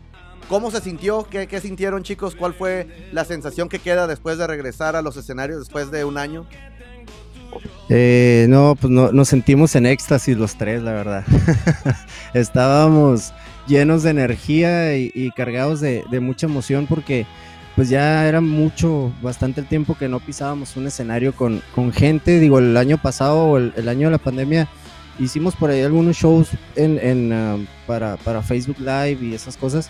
¿Cómo 0.50 0.72
se 0.72 0.82
sintió? 0.82 1.28
¿Qué, 1.30 1.48
¿Qué, 1.48 1.60
sintieron 1.60 2.04
chicos? 2.04 2.36
¿Cuál 2.36 2.54
fue 2.54 3.10
la 3.12 3.26
sensación 3.26 3.68
que 3.68 3.80
queda 3.80 4.08
después 4.08 4.38
de 4.38 4.48
regresar 4.48 4.96
a 4.96 5.02
los 5.02 5.18
escenarios 5.18 5.60
después 5.60 5.92
de 5.92 6.06
un 6.06 6.18
año? 6.18 6.46
Eh, 7.90 8.46
no, 8.50 8.76
pues 8.80 8.92
no, 8.92 9.12
nos 9.12 9.30
sentimos 9.30 9.76
en 9.76 9.86
éxtasis 9.86 10.38
los 10.38 10.58
tres, 10.58 10.84
la 10.84 10.92
verdad. 10.92 11.26
Estábamos 12.34 13.34
llenos 13.68 14.04
de 14.04 14.12
energía 14.12 14.98
y, 14.98 15.32
cargados 15.36 15.82
de, 15.82 16.04
mucha 16.22 16.48
emoción 16.48 16.88
porque 16.88 17.26
pues 17.76 17.90
ya 17.90 18.28
era 18.28 18.42
mucho, 18.42 19.14
bastante 19.22 19.62
el 19.62 19.68
tiempo 19.68 19.96
que 19.96 20.10
no 20.10 20.20
pisábamos 20.20 20.76
un 20.78 20.88
escenario 20.88 21.34
con, 21.34 21.62
con 21.76 21.94
gente. 21.94 22.40
Digo, 22.40 22.60
el 22.60 22.76
año 22.76 22.98
pasado, 22.98 23.58
el, 23.58 23.72
el 23.76 23.88
año 23.88 24.08
de 24.08 24.12
la 24.14 24.18
pandemia, 24.18 24.68
hicimos 25.20 25.56
por 25.56 25.70
ahí 25.70 25.82
algunos 25.82 26.16
shows 26.16 26.50
en, 26.76 27.32
um, 27.32 27.66
para, 27.86 28.18
Facebook 28.44 28.80
Live 28.80 29.20
y 29.22 29.34
esas 29.34 29.58
cosas, 29.58 29.90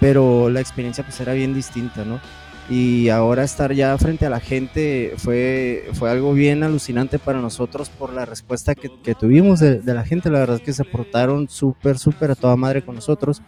pero 0.00 0.50
la 0.50 0.60
experiencia 0.60 1.04
pues 1.04 1.20
era 1.20 1.32
bien 1.32 1.54
distinta, 1.54 2.04
¿no? 2.04 2.20
Y 2.68 3.10
ahora 3.10 3.44
estar 3.44 3.72
ya 3.72 3.96
frente 3.96 4.26
a 4.26 4.30
la 4.30 4.40
gente 4.40 5.14
fue, 5.18 5.88
fue 5.92 6.10
algo 6.10 6.32
bien 6.32 6.64
alucinante 6.64 7.20
para 7.20 7.40
nosotros 7.40 7.90
por 7.90 8.12
la 8.12 8.24
respuesta 8.24 8.74
que, 8.74 9.14
tuvimos 9.14 9.60
de, 9.60 9.80
la 9.84 10.04
gente. 10.04 10.30
La 10.30 10.40
verdad 10.40 10.56
es 10.56 10.62
que 10.62 10.72
se 10.72 10.82
portaron 10.82 11.48
súper, 11.48 11.96
súper 11.96 12.32
a 12.32 12.34
toda 12.34 12.56
madre 12.56 12.82
con 12.82 12.96
nosotros. 12.96 13.40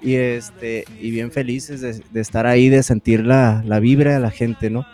Y, 0.00 0.14
este, 0.14 0.86
y 0.98 1.10
bien 1.10 1.30
felices 1.30 1.82
de, 1.82 2.20
estar 2.20 2.46
ahí, 2.46 2.70
de 2.70 2.82
sentir 2.82 3.26
la, 3.26 3.62
la 3.66 3.80
vibra 3.80 4.14
de 4.14 4.20
la 4.20 4.30
gente, 4.30 4.70
¿no? 4.70 4.86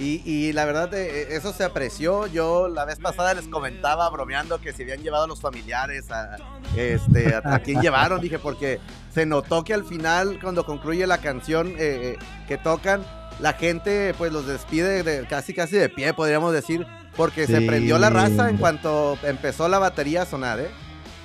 Y, 0.00 0.52
la 0.52 0.64
verdad, 0.64 0.94
eh, 0.94 1.34
eso 1.34 1.52
se 1.52 1.64
apreció. 1.64 2.28
Yo 2.28 2.68
la 2.68 2.84
vez 2.84 3.00
pasada 3.00 3.34
les 3.34 3.48
comentaba, 3.48 4.08
bromeando, 4.10 4.60
que 4.60 4.72
se 4.72 4.84
habían 4.84 5.02
llevado 5.02 5.24
a 5.24 5.26
los 5.26 5.40
familiares, 5.40 6.10
a, 6.12 6.36
este, 6.76 7.34
a, 7.34 7.58
quién 7.58 7.80
llevaron, 7.80 8.20
dije, 8.20 8.38
porque 8.38 8.78
se 9.12 9.26
notó 9.26 9.64
que 9.64 9.74
al 9.74 9.84
final, 9.84 10.38
cuando 10.40 10.64
concluye 10.64 11.04
la 11.06 11.18
canción 11.18 11.68
eh, 11.70 11.74
eh, 11.78 12.18
que 12.46 12.58
tocan, 12.58 13.04
la 13.40 13.54
gente 13.54 14.14
pues 14.16 14.32
los 14.32 14.46
despide 14.46 15.02
de, 15.02 15.26
casi 15.26 15.52
casi 15.52 15.76
de 15.76 15.88
pie, 15.88 16.14
podríamos 16.14 16.52
decir, 16.52 16.86
porque 17.16 17.46
se 17.48 17.60
prendió 17.62 17.98
la 17.98 18.10
raza 18.10 18.50
en 18.50 18.56
cuanto 18.56 19.18
empezó 19.24 19.68
la 19.68 19.80
batería 19.80 20.22
a 20.22 20.26
sonar, 20.26 20.60
¿eh? 20.60 20.70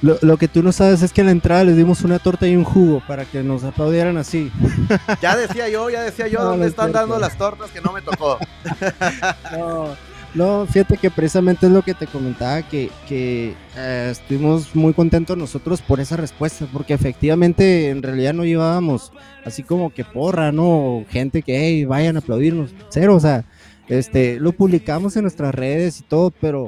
Lo, 0.03 0.35
que 0.35 0.49
tú 0.49 0.61
no 0.61 0.73
sabes 0.73 1.01
es 1.01 1.13
que 1.13 1.21
en 1.21 1.27
la 1.27 1.31
entrada 1.31 1.63
les 1.63 1.77
dimos 1.77 2.01
una 2.01 2.19
torta 2.19 2.45
y 2.45 2.57
un 2.57 2.65
jugo 2.65 3.01
para 3.07 3.23
que 3.23 3.41
nos 3.41 3.63
aplaudieran 3.63 4.17
así. 4.17 4.51
Ya 5.21 5.37
decía 5.37 5.69
yo, 5.69 5.89
ya 5.89 6.01
decía 6.01 6.27
yo, 6.27 6.43
¿dónde 6.43 6.67
están 6.67 6.91
dando 6.91 7.17
las 7.17 7.37
tortas 7.37 7.71
que 7.71 7.79
no 7.79 7.93
me 7.93 8.01
tocó? 8.01 8.37
No, 9.57 9.95
no, 10.33 10.65
fíjate 10.65 10.97
que 10.97 11.09
precisamente 11.09 11.67
es 11.67 11.71
lo 11.71 11.83
que 11.83 11.93
te 11.93 12.07
comentaba, 12.07 12.63
que, 12.63 12.89
que 13.07 13.55
eh, 13.77 14.09
estuvimos 14.11 14.75
muy 14.75 14.93
contentos 14.93 15.37
nosotros 15.37 15.81
por 15.81 16.01
esa 16.01 16.17
respuesta, 16.17 16.67
porque 16.73 16.93
efectivamente 16.93 17.89
en 17.89 18.03
realidad 18.03 18.33
no 18.33 18.43
llevábamos 18.43 19.13
así 19.45 19.63
como 19.63 19.93
que 19.93 20.03
porra, 20.03 20.51
¿no? 20.51 21.05
Gente 21.09 21.43
que, 21.43 21.57
hey, 21.57 21.85
vayan 21.85 22.17
a 22.17 22.19
aplaudirnos, 22.19 22.71
cero, 22.89 23.15
o 23.15 23.19
sea, 23.21 23.45
este, 23.87 24.37
lo 24.39 24.51
publicamos 24.51 25.15
en 25.15 25.21
nuestras 25.21 25.55
redes 25.55 26.01
y 26.01 26.03
todo, 26.03 26.31
pero 26.31 26.67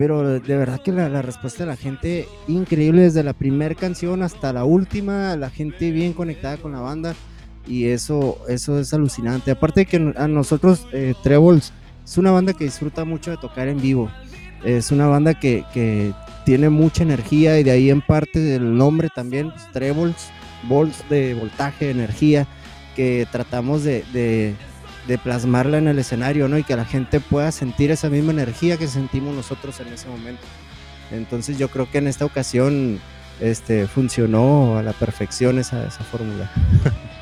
pero 0.00 0.40
de 0.40 0.56
verdad 0.56 0.80
que 0.80 0.92
la, 0.92 1.20
respuesta 1.20 1.64
de 1.64 1.68
la 1.68 1.76
gente 1.76 2.26
increíble 2.48 3.02
desde 3.02 3.22
la 3.22 3.34
primera 3.34 3.74
canción 3.74 4.22
hasta 4.22 4.50
la 4.50 4.64
última, 4.64 5.36
la 5.36 5.50
gente 5.50 5.90
bien 5.90 6.14
conectada 6.14 6.56
con 6.56 6.72
la 6.72 6.80
banda 6.80 7.14
y 7.66 7.84
eso, 7.84 8.38
eso 8.48 8.78
es 8.78 8.94
alucinante. 8.94 9.50
Aparte 9.50 9.80
de 9.80 9.84
que 9.84 10.14
a 10.16 10.26
nosotros, 10.26 10.86
eh, 10.94 11.12
Trebles, 11.22 11.74
es 12.02 12.16
una 12.16 12.30
banda 12.30 12.54
que 12.54 12.64
disfruta 12.64 13.04
mucho 13.04 13.30
de 13.30 13.36
tocar 13.36 13.68
en 13.68 13.78
vivo. 13.78 14.10
Es 14.64 14.90
una 14.90 15.06
banda 15.06 15.34
que, 15.34 15.64
que 15.74 16.14
tiene 16.46 16.70
mucha 16.70 17.02
energía 17.02 17.60
y 17.60 17.62
de 17.62 17.72
ahí 17.72 17.90
en 17.90 18.00
parte 18.00 18.38
del 18.38 18.74
nombre 18.74 19.10
también, 19.14 19.50
pues, 19.50 19.70
Trebles, 19.70 20.30
volts 20.66 21.04
de 21.10 21.34
voltaje, 21.34 21.90
energía, 21.90 22.46
que 22.96 23.28
tratamos 23.30 23.84
de, 23.84 24.02
de, 24.14 24.54
de, 25.06 25.18
plasmarla 25.18 25.78
en 25.78 25.88
el 25.88 25.98
escenario, 25.98 26.48
¿no? 26.48 26.58
Y 26.58 26.64
que 26.64 26.76
la 26.76 26.84
gente 26.84 27.20
pueda 27.20 27.52
sentir 27.52 27.90
esa 27.90 28.08
misma 28.08 28.32
energía 28.32 28.76
que 28.76 28.88
sentimos 28.88 29.34
nosotros 29.34 29.80
en 29.80 29.88
ese 29.88 30.08
momento. 30.08 30.42
Entonces 31.10 31.58
yo 31.58 31.68
creo 31.68 31.90
que 31.90 31.98
en 31.98 32.06
esta 32.06 32.24
ocasión 32.24 33.00
este, 33.40 33.86
funcionó 33.86 34.78
a 34.78 34.82
la 34.82 34.92
perfección 34.92 35.58
esa, 35.58 35.86
esa 35.86 36.04
fórmula. 36.04 36.50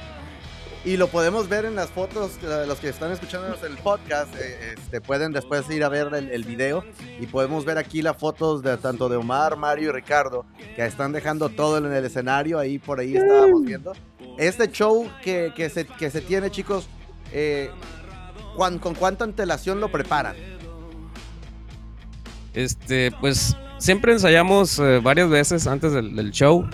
Y 0.85 0.97
lo 0.97 1.09
podemos 1.09 1.51
ver 1.51 1.67
en 1.67 1.75
las 1.75 1.91
fotos, 1.91 2.39
los 2.43 2.79
que 2.79 2.89
están 2.89 3.13
escuchándonos 3.13 3.63
el 3.63 3.77
podcast, 3.77 4.35
eh, 4.37 4.75
este, 4.75 5.03
pueden 5.03 5.33
después 5.33 5.69
ir 5.69 5.85
a 5.85 5.91
ver 5.91 6.09
el, 6.15 6.31
el, 6.31 6.45
video 6.45 6.83
y 7.21 7.27
podemos 7.27 7.67
ver 7.67 7.77
aquí 7.77 8.01
las 8.01 8.17
fotos 8.17 8.63
de 8.63 8.75
tanto 8.79 9.11
de 9.11 9.17
Omar, 9.17 9.57
Mario 9.57 9.91
y 9.91 9.93
Ricardo, 9.93 10.47
que 10.77 10.87
están 10.87 11.13
dejando 11.13 11.51
todo 11.51 11.77
en 11.77 11.93
el 11.93 12.05
escenario, 12.07 12.59
ahí 12.59 12.79
por 12.79 13.01
ahí 13.01 13.17
estábamos 13.17 13.65
viendo. 13.65 13.93
Este 14.39 14.71
show 14.71 15.11
que, 15.23 15.53
que, 15.55 15.69
se, 15.69 15.85
que 15.85 16.11
se 16.11 16.23
tiene, 16.23 16.51
chicos, 16.51 16.89
eh, 17.33 17.71
¿con, 18.57 18.79
¿con 18.79 18.95
cuánta 18.95 19.25
antelación 19.25 19.81
lo 19.81 19.91
preparan? 19.91 20.37
Este, 22.55 23.13
pues 23.21 23.57
siempre 23.79 24.13
ensayamos 24.13 24.79
eh, 24.79 25.01
varias 25.03 25.29
veces 25.29 25.67
antes 25.67 25.93
del, 25.93 26.15
del 26.17 26.31
show. 26.31 26.69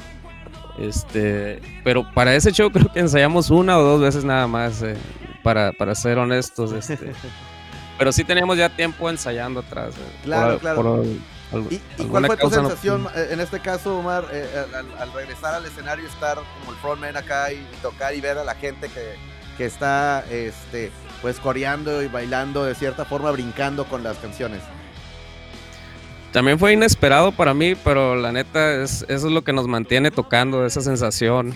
Este, 0.79 1.61
pero 1.85 2.05
para 2.15 2.35
ese 2.35 2.51
show 2.53 2.71
creo 2.73 2.93
que 2.93 3.01
ensayamos 3.01 3.51
una 3.51 3.79
o 3.79 3.83
dos 3.83 4.01
veces 4.01 4.25
nada 4.25 4.47
más, 4.47 4.83
eh, 4.83 4.97
para, 5.43 5.73
para, 5.73 5.95
ser 5.95 6.19
honestos. 6.19 6.73
Este. 6.73 7.13
pero 7.99 8.13
sí 8.13 8.25
teníamos 8.25 8.59
ya 8.59 8.75
tiempo 8.75 9.09
ensayando 9.09 9.61
atrás. 9.61 9.95
Eh, 9.95 10.21
claro, 10.25 10.53
por, 10.53 10.61
claro. 10.61 10.83
Por, 10.83 11.05
¿Y, 11.71 11.81
¿Y, 11.99 12.05
cuál 12.07 12.27
fue 12.27 12.37
tu 12.37 12.51
sensación 12.51 13.05
no... 13.05 13.11
en 13.15 13.39
este 13.39 13.61
caso, 13.61 13.99
Omar, 13.99 14.27
eh, 14.33 14.67
al, 14.75 14.87
al, 14.99 15.13
regresar 15.13 15.55
al 15.55 15.65
escenario, 15.65 16.05
estar 16.09 16.37
como 16.59 16.73
el 16.73 16.79
frontman 16.79 17.17
acá 17.17 17.53
y, 17.53 17.57
y, 17.57 17.77
tocar 17.81 18.13
y 18.15 18.21
ver 18.21 18.39
a 18.39 18.45
la 18.45 18.57
gente 18.57 18.89
que, 18.89 19.15
que 19.57 19.65
está 19.67 20.25
este, 20.31 20.91
pues 21.23 21.39
coreando 21.41 22.03
y 22.03 22.09
bailando 22.09 22.65
de 22.65 22.75
cierta 22.75 23.05
forma, 23.05 23.31
brincando 23.31 23.85
con 23.87 24.03
las 24.03 24.19
canciones? 24.19 24.61
También 26.33 26.59
fue 26.59 26.73
inesperado 26.73 27.31
para 27.31 27.55
mí, 27.55 27.75
pero 27.77 28.17
la 28.17 28.33
neta, 28.33 28.83
es, 28.83 29.07
eso 29.09 29.27
es 29.29 29.33
lo 29.33 29.45
que 29.45 29.53
nos 29.53 29.69
mantiene 29.69 30.11
tocando, 30.11 30.67
esa 30.67 30.81
sensación 30.81 31.55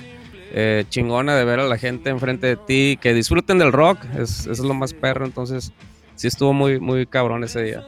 eh, 0.53 0.85
chingona 0.89 1.37
de 1.37 1.45
ver 1.45 1.59
a 1.59 1.65
la 1.65 1.77
gente 1.77 2.11
enfrente 2.11 2.47
de 2.47 2.57
ti, 2.57 2.99
que 3.01 3.13
disfruten 3.13 3.59
del 3.59 3.73
rock, 3.73 3.99
es, 4.17 4.41
eso 4.43 4.53
es 4.53 4.61
lo 4.61 4.75
más 4.75 4.95
perro, 4.95 5.27
entonces 5.27 5.73
sí 6.15 6.29
estuvo 6.29 6.53
muy, 6.53 6.79
muy 6.79 7.07
cabrón 7.07 7.43
ese 7.43 7.63
día. 7.63 7.87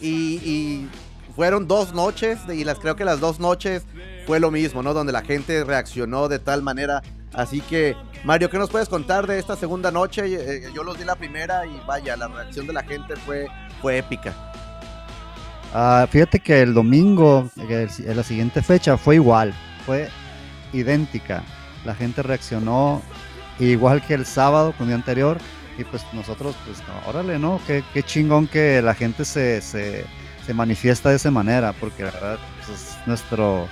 Y, 0.00 0.34
y, 0.44 0.88
fueron 1.34 1.66
dos 1.66 1.94
noches, 1.94 2.38
y 2.52 2.64
las 2.64 2.78
creo 2.78 2.94
que 2.96 3.04
las 3.04 3.18
dos 3.18 3.40
noches 3.40 3.82
fue 4.26 4.38
lo 4.38 4.50
mismo, 4.50 4.82
¿no? 4.82 4.94
Donde 4.94 5.12
la 5.12 5.22
gente 5.22 5.64
reaccionó 5.64 6.28
de 6.28 6.38
tal 6.38 6.62
manera. 6.62 7.02
Así 7.34 7.60
que, 7.60 7.96
Mario, 8.22 8.48
¿qué 8.48 8.58
nos 8.58 8.70
puedes 8.70 8.88
contar 8.88 9.26
de 9.26 9.38
esta 9.38 9.56
segunda 9.56 9.90
noche? 9.90 10.22
Eh, 10.26 10.70
yo 10.74 10.84
los 10.84 10.98
di 10.98 11.04
la 11.04 11.16
primera 11.16 11.66
y 11.66 11.80
vaya, 11.86 12.16
la 12.16 12.28
reacción 12.28 12.66
de 12.66 12.72
la 12.72 12.82
gente 12.82 13.16
fue, 13.16 13.46
fue 13.82 13.98
épica. 13.98 14.32
Uh, 15.74 16.06
fíjate 16.06 16.38
que 16.38 16.62
el 16.62 16.72
domingo, 16.72 17.50
en 17.56 18.16
la 18.16 18.22
siguiente 18.22 18.62
fecha, 18.62 18.96
fue 18.96 19.16
igual, 19.16 19.52
fue 19.84 20.08
idéntica. 20.72 21.42
La 21.84 21.94
gente 21.94 22.22
reaccionó 22.22 23.02
igual 23.58 24.00
que 24.06 24.14
el 24.14 24.24
sábado, 24.24 24.72
con 24.72 24.84
el 24.84 24.88
día 24.88 24.96
anterior, 24.96 25.38
y 25.76 25.84
pues 25.84 26.04
nosotros, 26.12 26.54
pues, 26.64 26.78
órale, 27.06 27.38
¿no? 27.38 27.60
Qué, 27.66 27.82
qué, 27.92 28.04
chingón 28.04 28.46
que 28.46 28.80
la 28.82 28.94
gente 28.94 29.24
se, 29.24 29.60
se, 29.60 30.04
se, 30.46 30.54
manifiesta 30.54 31.10
de 31.10 31.16
esa 31.16 31.32
manera, 31.32 31.72
porque 31.72 32.04
la 32.04 32.12
verdad 32.12 32.38
pues, 32.64 32.80
es 32.80 32.96
nuestro, 33.06 33.66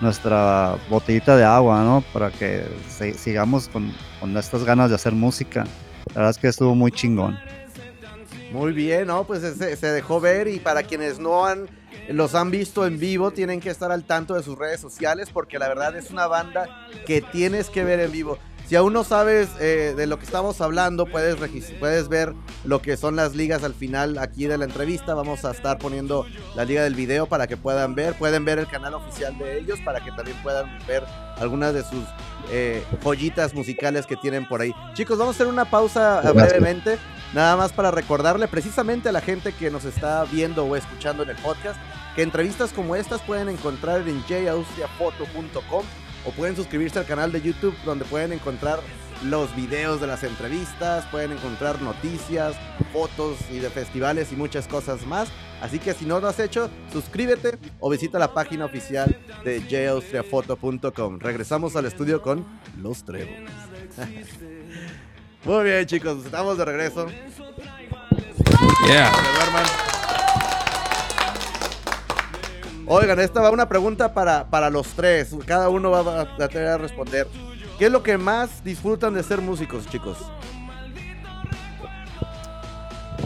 nuestra 0.00 0.76
botellita 0.88 1.36
de 1.36 1.44
agua, 1.44 1.82
¿no? 1.82 2.04
Para 2.12 2.30
que 2.30 2.64
sigamos 3.16 3.68
con, 3.68 3.92
con 4.20 4.36
estas 4.36 4.64
ganas 4.64 4.90
de 4.90 4.96
hacer 4.96 5.12
música. 5.12 5.64
La 6.08 6.14
verdad 6.14 6.30
es 6.30 6.38
que 6.38 6.48
estuvo 6.48 6.74
muy 6.74 6.92
chingón. 6.92 7.38
Muy 8.52 8.72
bien, 8.72 9.08
¿no? 9.08 9.24
Pues 9.24 9.42
se, 9.42 9.76
se, 9.76 9.86
dejó 9.88 10.20
ver 10.20 10.48
y 10.48 10.58
para 10.58 10.82
quienes 10.82 11.18
no 11.18 11.46
han 11.46 11.68
los 12.08 12.34
han 12.34 12.50
visto 12.50 12.86
en 12.86 12.98
vivo 12.98 13.30
tienen 13.32 13.60
que 13.60 13.68
estar 13.68 13.92
al 13.92 14.04
tanto 14.04 14.34
de 14.34 14.42
sus 14.42 14.56
redes 14.56 14.80
sociales 14.80 15.28
porque 15.30 15.58
la 15.58 15.68
verdad 15.68 15.94
es 15.96 16.10
una 16.10 16.26
banda 16.26 16.88
que 17.06 17.20
tienes 17.20 17.68
que 17.68 17.84
ver 17.84 18.00
en 18.00 18.10
vivo. 18.10 18.38
Si 18.68 18.76
aún 18.76 18.92
no 18.92 19.02
sabes 19.02 19.48
eh, 19.60 19.94
de 19.96 20.06
lo 20.06 20.18
que 20.18 20.26
estamos 20.26 20.60
hablando, 20.60 21.06
puedes, 21.06 21.36
puedes 21.80 22.08
ver 22.10 22.34
lo 22.64 22.82
que 22.82 22.98
son 22.98 23.16
las 23.16 23.34
ligas 23.34 23.64
al 23.64 23.72
final 23.72 24.18
aquí 24.18 24.46
de 24.46 24.58
la 24.58 24.66
entrevista. 24.66 25.14
Vamos 25.14 25.46
a 25.46 25.52
estar 25.52 25.78
poniendo 25.78 26.26
la 26.54 26.66
liga 26.66 26.82
del 26.82 26.94
video 26.94 27.24
para 27.24 27.46
que 27.46 27.56
puedan 27.56 27.94
ver. 27.94 28.12
Pueden 28.12 28.44
ver 28.44 28.58
el 28.58 28.66
canal 28.68 28.92
oficial 28.92 29.38
de 29.38 29.58
ellos 29.58 29.78
para 29.86 30.04
que 30.04 30.12
también 30.12 30.36
puedan 30.42 30.66
ver 30.86 31.02
algunas 31.38 31.72
de 31.72 31.82
sus 31.82 32.04
eh, 32.50 32.84
joyitas 33.02 33.54
musicales 33.54 34.04
que 34.04 34.16
tienen 34.16 34.46
por 34.46 34.60
ahí. 34.60 34.74
Chicos, 34.92 35.16
vamos 35.16 35.36
a 35.36 35.36
hacer 35.36 35.46
una 35.46 35.64
pausa 35.64 36.20
Gracias. 36.22 36.34
brevemente. 36.34 36.98
Nada 37.32 37.56
más 37.56 37.72
para 37.72 37.90
recordarle 37.90 38.48
precisamente 38.48 39.08
a 39.08 39.12
la 39.12 39.22
gente 39.22 39.54
que 39.54 39.70
nos 39.70 39.86
está 39.86 40.24
viendo 40.24 40.66
o 40.66 40.76
escuchando 40.76 41.22
en 41.22 41.30
el 41.30 41.36
podcast 41.36 41.80
que 42.14 42.20
entrevistas 42.22 42.74
como 42.74 42.96
estas 42.96 43.22
pueden 43.22 43.48
encontrar 43.48 44.06
en 44.06 44.22
jaustriafoto.com 44.24 45.84
o 46.24 46.30
pueden 46.30 46.56
suscribirse 46.56 46.98
al 46.98 47.06
canal 47.06 47.32
de 47.32 47.40
YouTube 47.40 47.74
donde 47.84 48.04
pueden 48.04 48.32
encontrar 48.32 48.80
los 49.24 49.54
videos 49.56 50.00
de 50.00 50.06
las 50.06 50.22
entrevistas, 50.22 51.04
pueden 51.06 51.32
encontrar 51.32 51.82
noticias, 51.82 52.54
fotos 52.92 53.36
y 53.50 53.58
de 53.58 53.70
festivales 53.70 54.32
y 54.32 54.36
muchas 54.36 54.68
cosas 54.68 55.04
más. 55.06 55.28
Así 55.60 55.78
que 55.78 55.92
si 55.92 56.04
no 56.04 56.20
lo 56.20 56.28
has 56.28 56.38
hecho, 56.38 56.70
suscríbete 56.92 57.58
o 57.80 57.90
visita 57.90 58.18
la 58.18 58.32
página 58.32 58.64
oficial 58.64 59.18
de 59.44 59.60
jaustriafoto.com. 59.62 61.18
Regresamos 61.18 61.74
al 61.74 61.86
estudio 61.86 62.22
con 62.22 62.46
Los 62.80 63.04
Trevos. 63.04 63.34
Muy 65.44 65.64
bien, 65.64 65.86
chicos, 65.86 66.24
estamos 66.24 66.58
de 66.58 66.64
regreso. 66.64 67.06
Yeah. 68.86 69.87
Oigan, 72.90 73.20
esta 73.20 73.42
va 73.42 73.50
una 73.50 73.68
pregunta 73.68 74.14
para, 74.14 74.48
para 74.48 74.70
los 74.70 74.88
tres. 74.88 75.36
Cada 75.44 75.68
uno 75.68 75.90
va 75.90 76.22
a, 76.22 76.48
tener 76.48 76.68
a 76.68 76.78
responder. 76.78 77.26
¿Qué 77.78 77.84
es 77.84 77.92
lo 77.92 78.02
que 78.02 78.16
más 78.16 78.64
disfrutan 78.64 79.12
de 79.12 79.22
ser 79.22 79.42
músicos, 79.42 79.86
chicos? 79.88 80.16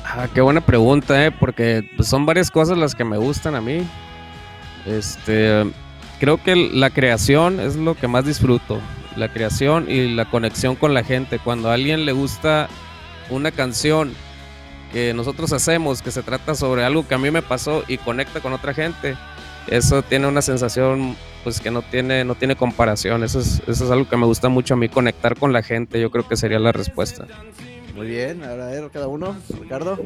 Ah, 0.05 0.27
qué 0.35 0.41
buena 0.41 0.61
pregunta, 0.61 1.25
¿eh? 1.25 1.31
Porque 1.31 1.89
pues, 1.97 2.09
son 2.09 2.27
varias 2.27 2.51
cosas 2.51 2.77
las 2.77 2.97
que 2.97 3.05
me 3.05 3.19
gustan 3.19 3.55
a 3.55 3.61
mí. 3.61 3.87
Este, 4.85 5.71
creo 6.19 6.43
que 6.43 6.57
la 6.57 6.91
creación 6.91 7.61
es 7.61 7.77
lo 7.77 7.95
que 7.95 8.09
más 8.09 8.27
disfruto. 8.27 8.81
La 9.15 9.33
creación 9.33 9.89
y 9.89 10.13
la 10.13 10.29
conexión 10.29 10.75
con 10.75 10.93
la 10.93 11.05
gente. 11.05 11.39
Cuando 11.39 11.71
a 11.71 11.75
alguien 11.75 12.05
le 12.05 12.11
gusta 12.11 12.69
una 13.31 13.53
canción 13.53 14.13
que 14.93 15.15
nosotros 15.15 15.53
hacemos, 15.53 16.03
que 16.03 16.11
se 16.11 16.25
trata 16.25 16.57
sobre 16.57 16.85
algo 16.85 17.07
que 17.07 17.15
a 17.15 17.19
mí 17.19 17.31
me 17.31 17.43
pasó 17.43 17.85
y 17.87 17.99
conecta 17.99 18.41
con 18.41 18.53
otra 18.53 18.75
gente, 18.75 19.17
eso 19.69 20.03
tiene 20.03 20.27
una 20.27 20.43
sensación 20.43 21.17
pues 21.45 21.61
que 21.61 21.71
no 21.71 21.83
tiene, 21.83 22.25
no 22.25 22.35
tiene 22.35 22.57
comparación. 22.57 23.25
Eso 23.25 23.41
es, 23.41 23.63
eso 23.67 23.85
es 23.85 23.91
algo 23.91 24.09
que 24.09 24.17
me 24.17 24.27
gusta 24.27 24.49
mucho 24.49 24.75
a 24.75 24.77
mí, 24.77 24.89
conectar 24.89 25.37
con 25.39 25.53
la 25.53 25.63
gente, 25.63 26.01
yo 26.01 26.11
creo 26.11 26.27
que 26.27 26.37
sería 26.37 26.59
la 26.59 26.73
respuesta. 26.73 27.27
Muy 27.97 28.07
bien, 28.07 28.43
ahora 28.45 28.69
a 28.69 28.71
ver 28.71 28.91
cada 28.91 29.09
uno, 29.09 29.37
Ricardo. 29.61 29.99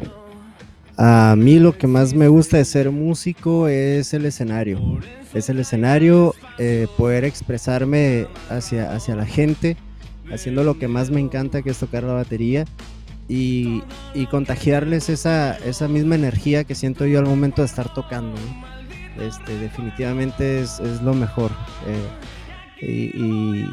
A 0.98 1.34
mí 1.36 1.58
lo 1.58 1.76
que 1.76 1.86
más 1.86 2.14
me 2.14 2.28
gusta 2.28 2.56
de 2.56 2.64
ser 2.64 2.90
músico 2.90 3.68
es 3.68 4.14
el 4.14 4.25
escenario. 4.25 4.80
Es 5.34 5.50
el 5.50 5.58
escenario, 5.58 6.34
eh, 6.58 6.86
poder 6.96 7.25
expresarme 7.25 8.26
hacia, 8.48 8.94
hacia 8.94 9.14
la 9.14 9.26
gente, 9.26 9.76
haciendo 10.32 10.64
lo 10.64 10.78
que 10.78 10.88
más 10.88 11.10
me 11.10 11.20
encanta, 11.20 11.60
que 11.60 11.70
es 11.70 11.78
tocar 11.78 12.02
la 12.02 12.14
batería. 12.14 12.64
Y, 13.28 13.82
y 14.14 14.26
contagiarles 14.26 15.08
esa, 15.08 15.58
esa 15.58 15.88
misma 15.88 16.14
energía 16.14 16.62
que 16.62 16.76
siento 16.76 17.06
yo 17.06 17.18
al 17.18 17.26
momento 17.26 17.60
de 17.60 17.66
estar 17.66 17.92
tocando. 17.92 18.36
¿no? 18.36 18.75
Este, 19.20 19.58
definitivamente 19.58 20.61
es, 20.61 20.80
lo 21.02 21.14
mejor. 21.14 21.50
Eh, 21.87 23.64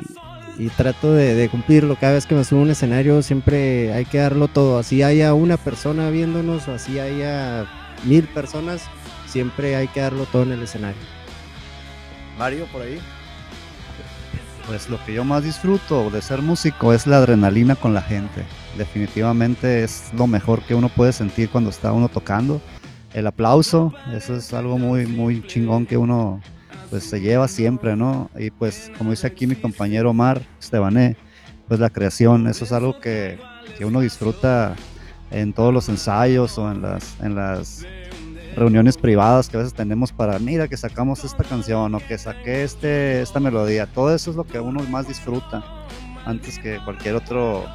y, 0.58 0.70
trato 0.78 1.14
de, 1.14 1.36
de, 1.36 1.50
cumplirlo. 1.50 1.96
Cada 2.00 2.14
vez 2.14 2.26
que 2.26 2.36
me 2.36 2.44
subo 2.44 2.60
a 2.60 2.64
un 2.64 2.70
escenario 2.70 3.22
siempre 3.22 3.94
hay 3.94 4.06
que 4.06 4.20
darlo 4.20 4.48
todo. 4.48 4.80
Así 4.80 5.04
haya 5.04 5.34
una 5.34 5.58
persona 5.58 6.10
viéndonos 6.10 6.68
o 6.68 6.74
así 6.74 7.00
haya 7.00 7.66
mil 8.06 8.28
personas, 8.28 8.84
siempre 9.28 9.76
hay 9.76 9.88
que 9.88 10.02
darlo 10.02 10.26
todo 10.26 10.44
en 10.44 10.52
el 10.54 10.64
escenario. 10.64 11.02
Mario, 12.38 12.66
por 12.72 12.82
ahí. 12.82 13.00
Pues 14.68 14.90
lo 14.90 15.04
que 15.06 15.14
yo 15.14 15.26
más 15.26 15.44
disfruto 15.44 16.10
de 16.10 16.22
ser 16.22 16.42
músico 16.42 16.94
es 16.94 17.06
la 17.06 17.18
adrenalina 17.18 17.76
con 17.76 17.94
la 17.94 18.02
gente. 18.02 18.46
Definitivamente 18.78 19.84
es 19.84 20.12
lo 20.16 20.26
mejor 20.26 20.62
que 20.62 20.74
uno 20.74 20.90
puede 20.90 21.12
sentir 21.12 21.50
cuando 21.50 21.70
está 21.70 21.92
uno 21.92 22.08
tocando 22.08 22.62
el 23.13 23.27
aplauso, 23.27 23.93
eso 24.13 24.36
es 24.36 24.53
algo 24.53 24.77
muy, 24.77 25.05
muy 25.05 25.46
chingón 25.46 25.86
que 25.86 25.98
uno 25.98 26.41
pues 26.89 27.03
se 27.03 27.22
lleva 27.22 27.48
siempre, 27.48 27.96
¿no? 27.96 28.29
Y 28.38 28.51
pues 28.51 28.91
como 28.98 29.12
dice 29.12 29.27
aquí 29.27 29.48
mi 29.48 29.55
compañero 29.55 30.12
Omar 30.12 30.41
Estebané, 30.60 31.15
pues 31.67 31.79
la 31.79 31.89
creación, 31.89 32.48
eso 32.48 32.65
es 32.65 32.72
algo 32.72 33.00
que, 33.00 33.39
que 33.77 33.86
uno 33.86 34.01
disfruta 34.01 34.75
en 35.32 35.53
todos 35.53 35.74
los 35.74 35.89
ensayos 35.89 36.58
o 36.58 36.72
en 36.72 36.82
las, 36.82 37.20
en 37.22 37.36
las 37.36 37.86
reuniones 38.55 38.98
privadas 38.98 39.50
que 39.50 39.58
a 39.58 39.60
veces 39.62 39.74
tenemos 39.74 40.12
para, 40.12 40.38
mira 40.39 40.67
que 40.67 40.77
sacamos 40.77 41.24
esta 41.24 41.43
canción 41.43 41.96
o 41.96 42.00
que 42.00 42.17
saqué 42.17 42.63
este, 42.63 43.22
esta 43.22 43.39
melodía, 43.39 43.88
todo 43.88 44.13
eso 44.13 44.32
es 44.32 44.38
lo 44.38 44.43
que 44.43 44.60
uno 44.60 44.84
más 44.89 45.08
disfruta 45.08 45.63
antes 46.25 46.60
que 46.60 46.79
cualquier 46.86 47.15
otro 47.15 47.65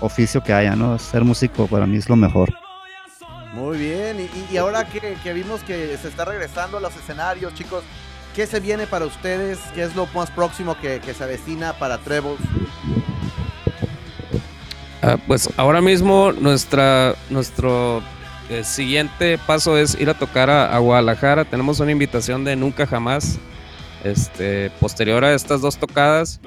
oficio 0.00 0.42
que 0.42 0.52
haya, 0.52 0.74
¿no? 0.74 0.98
Ser 0.98 1.24
músico 1.24 1.66
para 1.66 1.86
mí 1.86 1.96
es 1.96 2.08
lo 2.08 2.16
mejor. 2.16 2.61
Muy 3.52 3.76
bien, 3.76 4.18
y, 4.18 4.54
y 4.54 4.56
ahora 4.56 4.88
que, 4.88 5.16
que, 5.22 5.32
vimos 5.32 5.62
que 5.62 5.96
se 5.98 6.08
está 6.08 6.24
regresando 6.24 6.78
a 6.78 6.80
los 6.80 6.96
escenarios, 6.96 7.54
chicos, 7.54 7.84
¿qué 8.34 8.46
se 8.46 8.60
viene 8.60 8.86
para 8.86 9.04
ustedes? 9.04 9.58
¿Qué 9.74 9.82
es 9.82 9.94
lo 9.94 10.06
más 10.14 10.30
próximo 10.30 10.76
que, 10.80 11.00
se 11.02 11.24
avecina 11.24 11.74
para 11.74 11.98
Trebles? 11.98 12.38
Uh, 15.02 15.18
pues 15.26 15.50
ahora 15.56 15.82
mismo 15.82 16.32
nuestra, 16.32 17.14
nuestro 17.28 18.02
eh, 18.48 18.64
siguiente 18.64 19.36
paso 19.38 19.76
es 19.76 20.00
ir 20.00 20.08
a 20.08 20.14
tocar 20.14 20.48
a, 20.48 20.74
a, 20.74 20.78
Guadalajara. 20.78 21.44
Tenemos 21.44 21.80
una 21.80 21.90
invitación 21.90 22.44
de 22.44 22.56
Nunca 22.56 22.86
Jamás. 22.86 23.38
Este, 24.04 24.70
posterior 24.80 25.24
a 25.24 25.32
estas 25.32 25.60
dos 25.60 25.76
tocadas, 25.76 26.40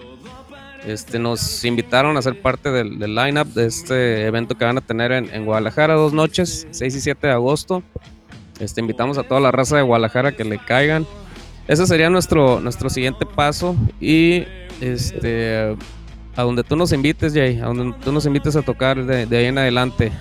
este, 0.86 1.20
nos 1.20 1.66
invitaron 1.66 2.16
a 2.18 2.22
ser 2.22 2.42
parte 2.42 2.72
del, 2.72 3.00
del 3.00 3.16
line-up 3.16 3.48
de 3.54 3.66
este 3.66 4.26
evento 4.26 4.56
que 4.56 4.66
van 4.66 4.78
a 4.78 4.82
tener 4.82 5.12
en, 5.12 5.34
en, 5.34 5.46
Guadalajara 5.46 5.96
dos 5.96 6.14
noches, 6.14 6.68
6 6.72 6.96
y 6.96 7.02
7 7.02 7.28
de 7.28 7.34
agosto. 7.34 7.84
Este, 8.60 8.82
invitamos 8.82 9.18
a 9.18 9.24
toda 9.24 9.42
la 9.42 9.52
raza 9.52 9.78
de 9.78 9.82
Guadalajara 9.82 10.34
que 10.34 10.44
le 10.44 10.60
caigan. 10.60 11.06
Ese 11.68 11.88
sería 11.88 12.10
nuestro, 12.10 12.60
nuestro 12.60 12.90
siguiente 12.90 13.26
paso. 13.26 13.76
Y 14.00 14.44
este, 14.82 15.76
a 16.36 16.44
donde 16.44 16.64
tú 16.64 16.76
nos 16.76 16.92
invites, 16.92 17.34
Jay, 17.34 17.60
a 17.60 17.66
donde 17.66 17.98
tú 18.04 18.12
nos 18.12 18.26
invites 18.26 18.56
a 18.56 18.62
tocar 18.62 19.04
de, 19.04 19.26
de 19.26 19.38
ahí 19.38 19.46
en 19.46 19.58
adelante. 19.58 20.12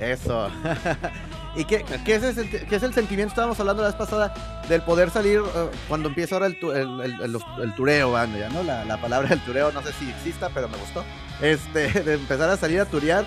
Eso. 0.00 0.48
¿Y 1.56 1.64
qué, 1.64 1.84
qué, 2.04 2.16
es 2.16 2.36
el, 2.36 2.50
qué, 2.50 2.76
es 2.76 2.82
el, 2.82 2.92
sentimiento? 2.92 3.30
Estábamos 3.30 3.60
hablando 3.60 3.82
la 3.82 3.88
vez 3.88 3.96
pasada 3.96 4.34
del 4.68 4.82
poder 4.82 5.10
salir 5.10 5.40
uh, 5.40 5.70
cuando 5.88 6.08
empieza 6.08 6.34
ahora 6.34 6.46
el, 6.46 6.56
el, 6.62 7.40
el, 7.62 7.74
tureo, 7.74 8.10
bueno, 8.10 8.36
ya, 8.36 8.48
¿no? 8.48 8.64
La, 8.64 8.84
la, 8.84 9.00
palabra 9.00 9.28
del 9.28 9.40
tureo, 9.40 9.70
no 9.70 9.80
sé 9.82 9.92
si 9.92 10.10
exista, 10.10 10.50
pero 10.52 10.68
me 10.68 10.76
gustó. 10.78 11.04
Este, 11.40 11.88
de 12.02 12.14
empezar 12.14 12.50
a 12.50 12.56
salir 12.56 12.80
a 12.80 12.86
turear. 12.86 13.24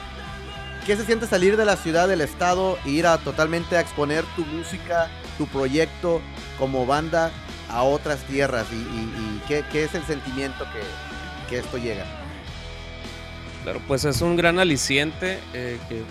¿Qué 0.85 0.95
se 0.95 1.05
siente 1.05 1.27
salir 1.27 1.57
de 1.57 1.65
la 1.65 1.77
ciudad, 1.77 2.07
del 2.07 2.21
estado, 2.21 2.77
e 2.85 2.89
ir 2.91 3.07
a 3.07 3.17
totalmente 3.17 3.77
a 3.77 3.81
exponer 3.81 4.23
tu 4.35 4.45
música, 4.45 5.09
tu 5.37 5.47
proyecto 5.47 6.21
como 6.57 6.85
banda 6.85 7.31
a 7.69 7.83
otras 7.83 8.19
tierras? 8.23 8.67
¿Y, 8.71 8.75
y, 8.75 8.79
y 8.79 9.41
¿qué, 9.47 9.63
qué, 9.71 9.85
es 9.85 9.95
el 9.95 10.05
sentimiento 10.05 10.65
que, 10.65 11.49
que 11.49 11.59
esto 11.59 11.77
llega? 11.77 12.05
Claro, 13.63 13.81
pues 13.87 14.05
es 14.05 14.21
un 14.21 14.37
gran 14.37 14.59
aliciente 14.59 15.39
eh, 15.53 15.77
que 15.89 16.03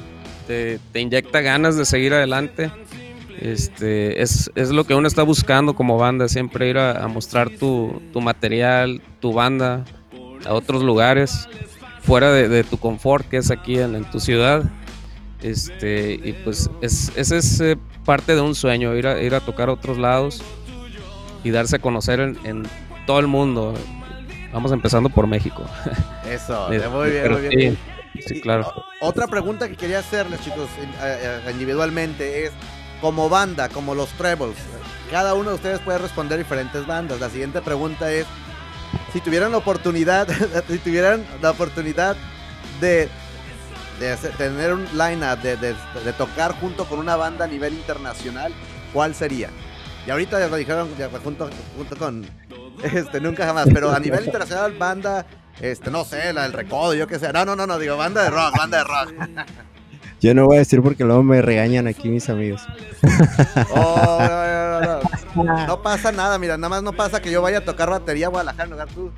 te, 0.46 0.78
te, 0.92 1.00
inyecta 1.00 1.40
ganas 1.40 1.76
de 1.76 1.84
seguir 1.84 2.14
adelante. 2.14 2.70
Este, 3.40 4.22
es, 4.22 4.50
es, 4.54 4.70
lo 4.70 4.84
que 4.84 4.94
uno 4.94 5.06
está 5.06 5.22
buscando 5.22 5.74
como 5.74 5.98
banda, 5.98 6.28
siempre 6.28 6.70
ir 6.70 6.78
a, 6.78 7.04
a 7.04 7.08
mostrar 7.08 7.50
tu, 7.50 8.00
tu, 8.12 8.20
material, 8.20 9.02
tu 9.20 9.32
banda 9.32 9.84
a 10.46 10.54
otros 10.54 10.82
lugares, 10.82 11.48
fuera 12.02 12.32
de, 12.32 12.48
de 12.48 12.64
tu 12.64 12.78
confort, 12.78 13.28
que 13.28 13.36
es 13.36 13.50
aquí 13.50 13.78
en, 13.78 13.94
en, 13.94 14.04
tu 14.10 14.20
ciudad. 14.20 14.64
Este, 15.42 16.14
y 16.14 16.32
pues 16.44 16.70
es, 16.80 17.12
ese 17.14 17.36
es 17.36 17.60
eh, 17.60 17.76
parte 18.04 18.34
de 18.34 18.40
un 18.40 18.54
sueño, 18.54 18.94
ir 18.94 19.06
a, 19.06 19.20
ir 19.20 19.34
a 19.34 19.40
tocar 19.40 19.68
a 19.68 19.72
otros 19.72 19.98
lados 19.98 20.42
y 21.44 21.50
darse 21.50 21.76
a 21.76 21.78
conocer 21.78 22.20
en, 22.20 22.38
en 22.44 22.62
todo 23.06 23.18
el 23.20 23.26
mundo. 23.26 23.74
Vamos 24.52 24.72
empezando 24.72 25.10
por 25.10 25.26
México. 25.26 25.62
Eso, 26.26 26.68
muy 26.90 27.10
bien, 27.10 27.32
muy 27.32 27.40
bien. 27.48 27.72
Sí, 27.74 27.78
sí, 28.23 28.40
claro. 28.40 28.73
Otra 29.00 29.26
pregunta 29.26 29.68
que 29.68 29.76
quería 29.76 30.00
hacerles, 30.00 30.40
chicos, 30.40 30.68
individualmente 31.50 32.46
es, 32.46 32.52
como 33.00 33.28
banda, 33.28 33.68
como 33.68 33.94
los 33.94 34.08
Trebles, 34.11 34.56
cada 35.11 35.35
uno 35.35 35.50
de 35.50 35.56
ustedes 35.56 35.81
puede 35.81 35.98
responder 35.98 36.38
diferentes 36.38 36.87
bandas. 36.87 37.20
La 37.20 37.31
siguiente 37.31 37.61
pregunta 37.61 38.11
es, 38.12 38.26
si 39.12 39.20
tuvieran 39.20 39.52
la 39.52 39.59
oportunidad, 39.59 40.29
si 40.68 40.79
tuvieran 40.79 41.24
la 41.40 41.50
oportunidad 41.50 42.16
de, 42.81 43.09
de 44.00 44.12
hacer, 44.12 44.33
tener 44.37 44.72
un 44.72 44.85
line-up, 44.96 45.40
de, 45.42 45.57
de, 45.57 45.74
de, 46.05 46.12
tocar 46.12 46.59
junto 46.61 46.85
con 46.87 46.98
una 46.98 47.16
banda 47.16 47.44
a 47.44 47.48
nivel 47.48 47.74
internacional, 47.74 48.52
¿cuál 48.92 49.14
sería? 49.14 49.50
Y 50.07 50.11
ahorita 50.11 50.38
ya 50.38 50.48
lo 50.48 50.57
dijeron 50.57 50.88
ya, 50.96 51.09
junto, 51.22 51.50
junto 51.76 51.96
con 51.96 52.26
este, 52.83 53.20
nunca 53.20 53.46
jamás, 53.46 53.68
pero 53.72 53.90
a 53.90 54.00
nivel 54.00 54.24
internacional, 54.24 54.72
banda, 54.72 55.26
este, 55.61 55.90
no 55.90 56.05
sé, 56.05 56.33
la 56.33 56.42
del 56.42 56.53
recodo, 56.53 56.95
yo 56.95 57.07
qué 57.07 57.19
sé. 57.19 57.33
No, 57.33 57.45
no, 57.45 57.57
no, 57.57 57.66
no, 57.66 57.79
digo, 57.79 57.97
banda 57.97 58.23
de 58.23 58.31
rock, 58.31 58.57
banda 58.57 58.79
de 58.79 58.85
rock. 58.85 59.14
Yo 60.21 60.35
no 60.35 60.47
voy 60.47 60.57
a 60.57 60.59
decir 60.61 60.83
porque 60.83 61.05
luego 61.05 61.23
me 61.23 61.42
regañan 61.42 61.87
aquí 61.87 62.09
mis 62.09 62.29
amigos. 62.29 62.62
Oh, 63.75 64.19
no, 64.21 64.81
no, 64.81 65.45
no, 65.45 65.66
no, 65.66 65.83
pasa 65.83 66.11
nada, 66.12 66.38
mira, 66.38 66.57
nada 66.57 66.69
más 66.69 66.83
no 66.83 66.92
pasa 66.92 67.21
que 67.21 67.31
yo 67.31 67.40
vaya 67.42 67.59
a 67.59 67.64
tocar 67.64 67.90
batería 67.90 68.27
a 68.27 68.31
Guadalajara 68.31 68.64
en 68.64 68.71
lugar 68.71 68.88
tú. 68.88 69.12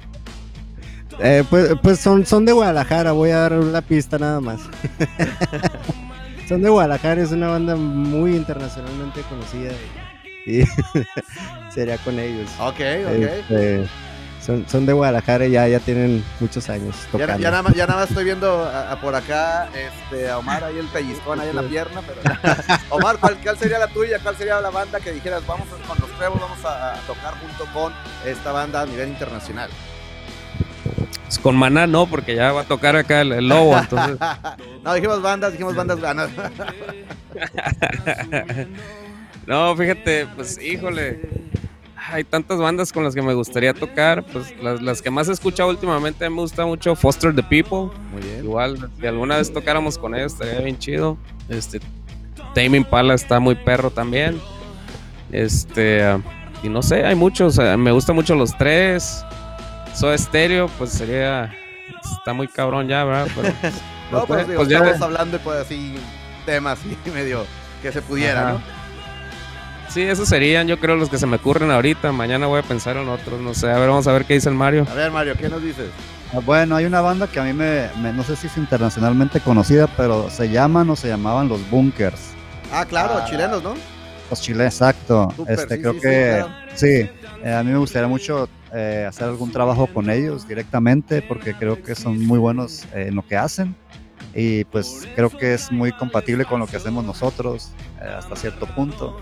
Eh, 1.20 1.44
pues, 1.48 1.74
pues 1.83 1.98
son, 2.01 2.27
son 2.27 2.44
de 2.44 2.53
Guadalajara, 2.53 3.12
voy 3.12 3.31
a 3.31 3.38
dar 3.38 3.53
la 3.53 3.81
pista 3.81 4.18
nada 4.18 4.40
más. 4.40 4.61
son 6.48 6.62
de 6.62 6.68
Guadalajara, 6.68 7.22
es 7.22 7.33
una 7.33 7.48
banda 7.48 7.77
muy 7.77 8.37
internacionalmente 8.37 9.22
conocida 9.22 9.72
y, 10.46 10.61
y 10.61 10.64
sería 11.72 11.98
con 11.98 12.18
ellos. 12.18 12.51
Ok, 12.59 12.74
ok. 12.74 12.79
Este, 12.79 13.88
son, 14.48 14.66
son, 14.66 14.87
de 14.87 14.94
Guadalajara 14.94 15.44
y 15.44 15.50
ya, 15.50 15.68
ya 15.68 15.78
tienen 15.78 16.24
muchos 16.40 16.70
años 16.70 16.96
tocando. 17.12 17.34
Ya, 17.34 17.38
ya, 17.38 17.50
nada, 17.50 17.62
más, 17.62 17.74
ya 17.74 17.87
nada 17.87 18.00
más 18.00 18.08
estoy 18.08 18.24
viendo 18.24 18.64
a, 18.64 18.92
a 18.92 18.98
por 18.98 19.14
acá 19.14 19.68
este, 19.74 20.30
a 20.30 20.38
Omar 20.38 20.64
ahí 20.64 20.78
el 20.78 20.87
pellizcón 20.87 21.38
ahí 21.38 21.50
en 21.50 21.56
la 21.56 21.62
pierna. 21.62 22.00
Pero... 22.00 22.22
Omar, 22.88 23.18
¿cuál, 23.18 23.37
¿cuál, 23.42 23.58
sería 23.58 23.78
la 23.78 23.88
tuya? 23.88 24.18
¿Cuál 24.22 24.38
sería 24.38 24.58
la 24.62 24.70
banda 24.70 25.00
que 25.00 25.12
dijeras, 25.12 25.46
vamos 25.46 25.68
con 25.87 25.98
los 25.98 26.11
Trevos, 26.16 26.40
vamos 26.40 26.64
a, 26.64 26.94
a, 26.94 26.96
tocar 27.00 27.34
junto 27.38 27.66
con 27.74 27.92
esta 28.24 28.52
banda 28.52 28.80
a 28.80 28.87
nivel 28.87 29.11
internacional? 29.11 29.68
Pues 31.26 31.38
con 31.38 31.54
Maná 31.54 31.87
no, 31.87 32.06
porque 32.06 32.34
ya 32.34 32.50
va 32.52 32.62
a 32.62 32.64
tocar 32.64 32.96
acá 32.96 33.20
el, 33.20 33.32
el 33.32 33.48
lobo, 33.50 33.76
entonces... 33.76 34.16
no, 34.82 34.94
dijimos 34.94 35.20
bandas, 35.20 35.52
dijimos 35.52 35.76
bandas 35.76 36.00
ganas. 36.00 36.30
no, 39.46 39.76
fíjate, 39.76 40.26
pues 40.34 40.58
híjole, 40.58 41.47
hay 42.11 42.24
tantas 42.24 42.58
bandas 42.58 42.92
con 42.92 43.04
las 43.04 43.14
que 43.14 43.22
me 43.22 43.34
gustaría 43.34 43.74
tocar. 43.74 44.24
Pues 44.24 44.54
las, 44.62 44.80
las, 44.80 45.02
que 45.02 45.11
más 45.11 45.28
he 45.28 45.32
escuchado 45.32 45.70
últimamente 45.70 46.28
me 46.30 46.37
gusta 46.37 46.64
mucho 46.64 46.94
Foster 46.94 47.34
the 47.34 47.42
People. 47.42 47.96
Muy 48.12 48.22
bien. 48.22 48.44
Igual, 48.44 48.90
si 48.98 49.06
alguna 49.06 49.37
vez 49.37 49.52
tocáramos 49.52 49.98
con 49.98 50.14
ellos, 50.14 50.32
estaría 50.32 50.61
bien 50.61 50.78
chido. 50.78 51.18
Este, 51.48 51.80
Tame 52.54 52.76
Impala 52.78 53.14
está 53.14 53.40
muy 53.40 53.54
perro 53.54 53.90
también. 53.90 54.40
Este, 55.32 56.02
y 56.62 56.68
no 56.68 56.82
sé, 56.82 57.04
hay 57.04 57.14
muchos. 57.14 57.58
me 57.58 57.92
gusta 57.92 58.12
mucho 58.12 58.34
los 58.34 58.56
tres. 58.56 59.24
Soy 59.94 60.14
estéreo, 60.14 60.68
pues 60.78 60.90
sería. 60.90 61.52
Está 62.18 62.32
muy 62.32 62.48
cabrón 62.48 62.88
ya, 62.88 63.04
¿verdad? 63.04 63.28
Pero, 63.34 63.52
no, 64.12 64.26
pues, 64.26 64.46
digo, 64.46 64.58
pues 64.58 64.68
ya 64.68 64.78
estamos 64.78 65.02
hablando 65.02 65.38
de 65.38 65.44
pues, 65.44 65.58
así 65.58 65.96
temas 66.46 66.78
y 66.84 67.11
medio 67.14 67.44
que 67.82 67.92
se 67.92 68.02
pudiera, 68.02 68.50
Ajá. 68.50 68.52
¿no? 68.52 68.77
Sí, 69.98 70.04
esos 70.04 70.28
serían, 70.28 70.68
yo 70.68 70.78
creo, 70.78 70.94
los 70.94 71.08
que 71.08 71.18
se 71.18 71.26
me 71.26 71.38
ocurren 71.38 71.72
ahorita. 71.72 72.12
Mañana 72.12 72.46
voy 72.46 72.61
a 72.61 72.62
pensar 72.62 72.96
en 72.96 73.08
otros, 73.08 73.40
no 73.40 73.52
sé. 73.52 73.68
A 73.68 73.78
ver, 73.80 73.88
vamos 73.88 74.06
a 74.06 74.12
ver 74.12 74.26
qué 74.26 74.34
dice 74.34 74.48
el 74.48 74.54
Mario. 74.54 74.87
A 74.88 74.94
ver, 74.94 75.11
Mario, 75.11 75.34
¿qué 75.37 75.48
nos 75.48 75.61
dices? 75.61 75.88
Ah, 76.32 76.38
bueno, 76.38 76.76
hay 76.76 76.84
una 76.84 77.00
banda 77.00 77.26
que 77.26 77.40
a 77.40 77.42
mí 77.42 77.52
me, 77.52 77.88
me, 78.00 78.12
no 78.12 78.22
sé 78.22 78.37
si 78.37 78.46
es 78.46 78.56
internacionalmente 78.56 79.40
conocida, 79.40 79.88
pero 79.88 80.30
se 80.30 80.50
llaman 80.50 80.88
o 80.88 80.94
se 80.94 81.08
llamaban 81.08 81.48
los 81.48 81.68
Bunkers. 81.68 82.30
Ah, 82.70 82.84
claro, 82.84 83.14
ah, 83.16 83.24
chilenos, 83.28 83.61
¿no? 83.61 83.74
Los 84.30 84.40
chilenos, 84.40 84.72
exacto. 84.72 85.32
Super, 85.34 85.58
este, 85.58 85.74
sí, 85.74 85.80
creo 85.80 85.94
sí, 85.94 86.00
que 86.00 86.08
sí, 86.08 86.44
claro. 86.44 86.54
sí, 86.76 87.11
eh, 87.42 87.52
a 87.52 87.64
mí 87.64 87.72
me 87.72 87.78
gustaría 87.78 88.06
mucho 88.06 88.48
eh, 88.72 89.04
hacer 89.08 89.24
algún 89.24 89.50
trabajo 89.50 89.88
con 89.88 90.11
ellos 90.11 90.46
directamente, 90.46 91.22
porque 91.22 91.54
creo 91.54 91.82
que 91.82 91.96
son 91.96 92.24
muy 92.24 92.38
buenos 92.38 92.84
eh, 92.94 93.06
en 93.08 93.16
lo 93.16 93.26
que 93.26 93.37
hacen 93.37 93.74
y 94.34 94.64
pues 94.64 95.08
creo 95.14 95.30
que 95.30 95.54
es 95.54 95.72
muy 95.72 95.92
compatible 95.92 96.44
con 96.44 96.61
lo 96.61 96.66
que 96.66 96.76
hacemos 96.76 97.04
nosotros 97.04 97.72
eh, 98.00 98.04
hasta 98.04 98.37
cierto 98.37 98.66
punto 98.66 99.16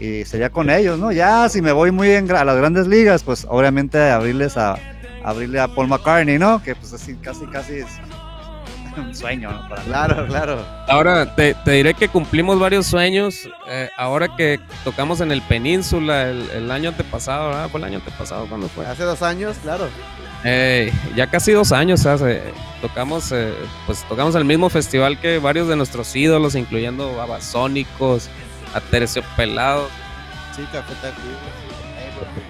y 0.00 0.24
sería 0.24 0.50
con 0.50 0.70
ellos, 0.70 0.98
¿no? 0.98 1.12
Ya 1.12 1.48
si 1.48 1.62
me 1.62 1.72
voy 1.72 1.90
muy 1.90 2.10
en, 2.10 2.30
a 2.30 2.44
las 2.44 2.56
grandes 2.56 2.86
ligas, 2.86 3.22
pues 3.22 3.46
obviamente 3.48 4.10
abrirles 4.10 4.56
a 4.56 4.78
abrirle 5.24 5.60
a 5.60 5.68
Paul 5.68 5.88
McCartney, 5.88 6.38
¿no? 6.38 6.62
Que 6.62 6.74
pues 6.74 6.92
así 6.92 7.14
casi 7.16 7.46
casi 7.46 7.74
es 7.74 7.88
un 8.96 9.14
sueño, 9.14 9.50
¿no? 9.50 9.68
Para 9.68 9.82
claro, 9.82 10.22
mí. 10.22 10.28
claro. 10.28 10.64
Ahora 10.86 11.34
te, 11.34 11.54
te, 11.64 11.72
diré 11.72 11.94
que 11.94 12.08
cumplimos 12.08 12.58
varios 12.58 12.86
sueños. 12.86 13.48
Eh, 13.68 13.88
ahora 13.96 14.34
que 14.36 14.60
tocamos 14.84 15.20
en 15.20 15.32
el 15.32 15.42
Península 15.42 16.28
el, 16.30 16.50
el, 16.50 16.70
año 16.70 16.90
antepasado, 16.90 17.48
¿verdad? 17.48 17.68
¿Fue 17.68 17.80
el 17.80 17.84
año 17.84 17.98
antepasado? 17.98 18.46
¿Cuándo 18.46 18.68
fue? 18.68 18.86
Hace 18.86 19.04
dos 19.04 19.22
años, 19.22 19.56
claro. 19.62 19.88
Eh, 20.44 20.92
ya 21.16 21.26
casi 21.26 21.52
dos 21.52 21.72
años 21.72 22.06
hace. 22.06 22.42
Tocamos, 22.80 23.32
eh, 23.32 23.52
pues 23.86 24.04
tocamos 24.08 24.34
el 24.36 24.44
mismo 24.44 24.68
festival 24.68 25.20
que 25.20 25.38
varios 25.38 25.68
de 25.68 25.76
nuestros 25.76 26.14
ídolos, 26.14 26.54
incluyendo 26.54 27.16
Babasónicos, 27.16 28.30
Aterciopelados, 28.74 29.90
Sí, 30.56 30.62
Café 30.72 30.92
Tacuba. 31.00 31.38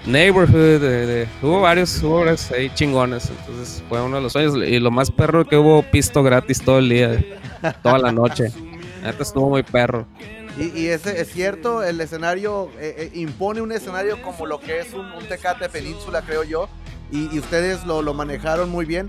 Neighborhood, 0.05 0.79
de- 0.81 1.05
de- 1.05 1.27
hubo 1.43 1.61
varios, 1.61 2.01
varios 2.01 2.51
ahí 2.51 2.71
chingones. 2.73 3.29
Entonces 3.29 3.83
fue 3.87 4.01
uno 4.01 4.15
de 4.17 4.23
los 4.23 4.33
sueños. 4.33 4.55
Y 4.67 4.79
lo 4.79 4.89
más 4.89 5.11
perro 5.11 5.45
que 5.45 5.57
hubo 5.57 5.83
pisto 5.83 6.23
gratis 6.23 6.61
todo 6.63 6.79
el 6.79 6.89
día, 6.89 7.23
toda 7.83 7.99
la 7.99 8.11
noche. 8.11 8.51
Neta 9.03 9.21
estuvo 9.23 9.49
muy 9.49 9.63
perro. 9.63 10.07
Y, 10.57 10.77
y 10.77 10.87
ese 10.87 11.21
es 11.21 11.31
cierto, 11.31 11.83
el 11.83 12.01
escenario 12.01 12.69
eh, 12.79 12.95
eh, 12.97 13.11
impone 13.13 13.61
un 13.61 13.71
escenario 13.71 14.21
como 14.21 14.45
lo 14.47 14.59
que 14.59 14.79
es 14.79 14.93
un, 14.93 15.05
un 15.11 15.25
Tecate 15.27 15.69
Península, 15.69 16.21
creo 16.23 16.43
yo. 16.43 16.67
Y, 17.11 17.33
y 17.33 17.39
ustedes 17.39 17.85
lo, 17.85 18.01
lo 18.01 18.13
manejaron 18.13 18.69
muy 18.69 18.85
bien. 18.85 19.07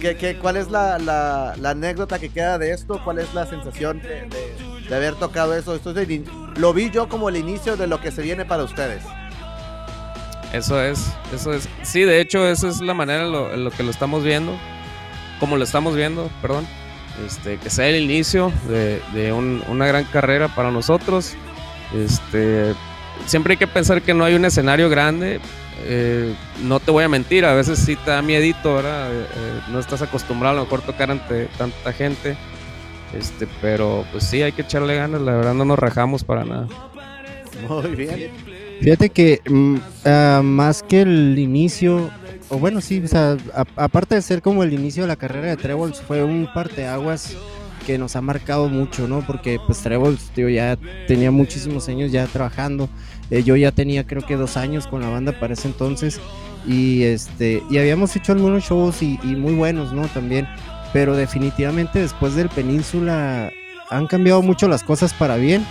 ¿Qué, 0.00 0.16
qué- 0.16 0.36
cuál 0.38 0.56
es 0.56 0.70
la, 0.70 0.98
la- 0.98 1.54
la 1.58 1.70
anécdota 1.70 2.18
que 2.18 2.30
queda 2.30 2.58
de 2.58 2.72
esto? 2.72 3.00
¿Cuál 3.04 3.18
es 3.20 3.32
la 3.34 3.46
sensación 3.46 4.00
de, 4.00 4.08
de- 4.22 4.54
de 4.92 4.98
haber 4.98 5.14
tocado 5.14 5.56
eso? 5.56 5.74
Esto 5.74 5.98
es 5.98 6.20
lo 6.58 6.74
vi 6.74 6.90
yo 6.90 7.08
como 7.08 7.30
el 7.30 7.36
inicio 7.36 7.78
de 7.78 7.86
lo 7.86 7.98
que 7.98 8.12
se 8.12 8.20
viene 8.20 8.44
para 8.44 8.62
ustedes. 8.62 9.02
Eso 10.52 10.82
es, 10.82 11.10
eso 11.34 11.54
es. 11.54 11.66
Sí, 11.82 12.02
de 12.02 12.20
hecho, 12.20 12.46
esa 12.46 12.68
es 12.68 12.82
la 12.82 12.92
manera 12.92 13.22
en 13.24 13.32
lo, 13.32 13.50
en 13.54 13.64
lo 13.64 13.70
que 13.70 13.82
lo 13.82 13.90
estamos 13.90 14.22
viendo. 14.22 14.54
Como 15.40 15.56
lo 15.56 15.64
estamos 15.64 15.96
viendo, 15.96 16.30
perdón. 16.42 16.66
Este, 17.26 17.56
que 17.56 17.70
sea 17.70 17.88
el 17.88 18.02
inicio 18.02 18.52
de, 18.68 19.00
de 19.14 19.32
un- 19.32 19.62
una 19.68 19.86
gran 19.86 20.04
carrera 20.04 20.48
para 20.48 20.70
nosotros. 20.70 21.32
Este, 21.94 22.74
siempre 23.24 23.52
hay 23.54 23.56
que 23.56 23.66
pensar 23.66 24.02
que 24.02 24.12
no 24.12 24.24
hay 24.26 24.34
un 24.34 24.44
escenario 24.44 24.90
grande. 24.90 25.40
Eh, 25.84 26.34
no 26.62 26.80
te 26.80 26.90
voy 26.90 27.04
a 27.04 27.08
mentir, 27.08 27.46
a 27.46 27.54
veces 27.54 27.78
sí 27.78 27.96
te 27.96 28.10
da 28.10 28.20
miedito, 28.20 28.74
¿verdad? 28.74 29.10
Eh, 29.10 29.26
eh, 29.34 29.60
no 29.70 29.78
estás 29.78 30.02
acostumbrado 30.02 30.52
a 30.54 30.58
lo 30.58 30.64
mejor 30.64 30.82
tocar 30.82 31.10
ante 31.10 31.46
tanta 31.56 31.94
gente. 31.94 32.36
Este, 33.18 33.46
pero 33.60 34.04
pues 34.10 34.24
sí, 34.24 34.42
hay 34.42 34.52
que 34.52 34.62
echarle 34.62 34.94
ganas, 34.96 35.20
la 35.20 35.32
verdad 35.32 35.54
no 35.54 35.64
nos 35.64 35.78
rajamos 35.78 36.24
para 36.24 36.44
nada. 36.44 36.66
Muy 37.68 37.94
bien. 37.94 38.30
Fíjate 38.80 39.10
que 39.10 39.40
mm, 39.48 39.76
ah, 40.06 40.40
más 40.42 40.82
que 40.82 41.02
el 41.02 41.38
inicio, 41.38 42.10
o 42.48 42.58
bueno, 42.58 42.80
sí, 42.80 43.02
o 43.04 43.08
sea, 43.08 43.36
a- 43.54 43.64
aparte 43.84 44.14
de 44.14 44.22
ser 44.22 44.42
como 44.42 44.62
el 44.62 44.72
inicio 44.72 45.02
de 45.02 45.08
la 45.08 45.16
carrera 45.16 45.48
de 45.48 45.56
Trebles, 45.56 46.00
fue 46.00 46.24
un 46.24 46.48
parteaguas 46.52 47.36
que 47.86 47.98
nos 47.98 48.16
ha 48.16 48.20
marcado 48.20 48.68
mucho, 48.68 49.06
¿no? 49.08 49.20
Porque 49.26 49.58
pues 49.66 49.78
Trebles, 49.82 50.30
tío, 50.34 50.48
ya 50.48 50.78
tenía 51.06 51.30
muchísimos 51.30 51.88
años 51.88 52.10
ya 52.12 52.26
trabajando. 52.26 52.88
Eh, 53.30 53.42
yo 53.42 53.56
ya 53.56 53.72
tenía 53.72 54.06
creo 54.06 54.22
que 54.24 54.36
dos 54.36 54.56
años 54.56 54.86
con 54.86 55.00
la 55.02 55.08
banda 55.08 55.38
para 55.38 55.54
ese 55.54 55.68
entonces. 55.68 56.20
Y 56.66 57.02
este, 57.02 57.62
y 57.70 57.78
habíamos 57.78 58.14
hecho 58.16 58.32
algunos 58.32 58.64
shows 58.64 59.02
y, 59.02 59.18
y 59.24 59.34
muy 59.36 59.54
buenos, 59.54 59.92
¿no? 59.92 60.06
También. 60.08 60.46
Pero 60.92 61.16
definitivamente 61.16 62.00
después 62.00 62.34
del 62.34 62.48
Península 62.48 63.52
han 63.90 64.06
cambiado 64.06 64.42
mucho 64.42 64.68
las 64.68 64.82
cosas 64.82 65.12
para 65.14 65.36
bien. 65.36 65.66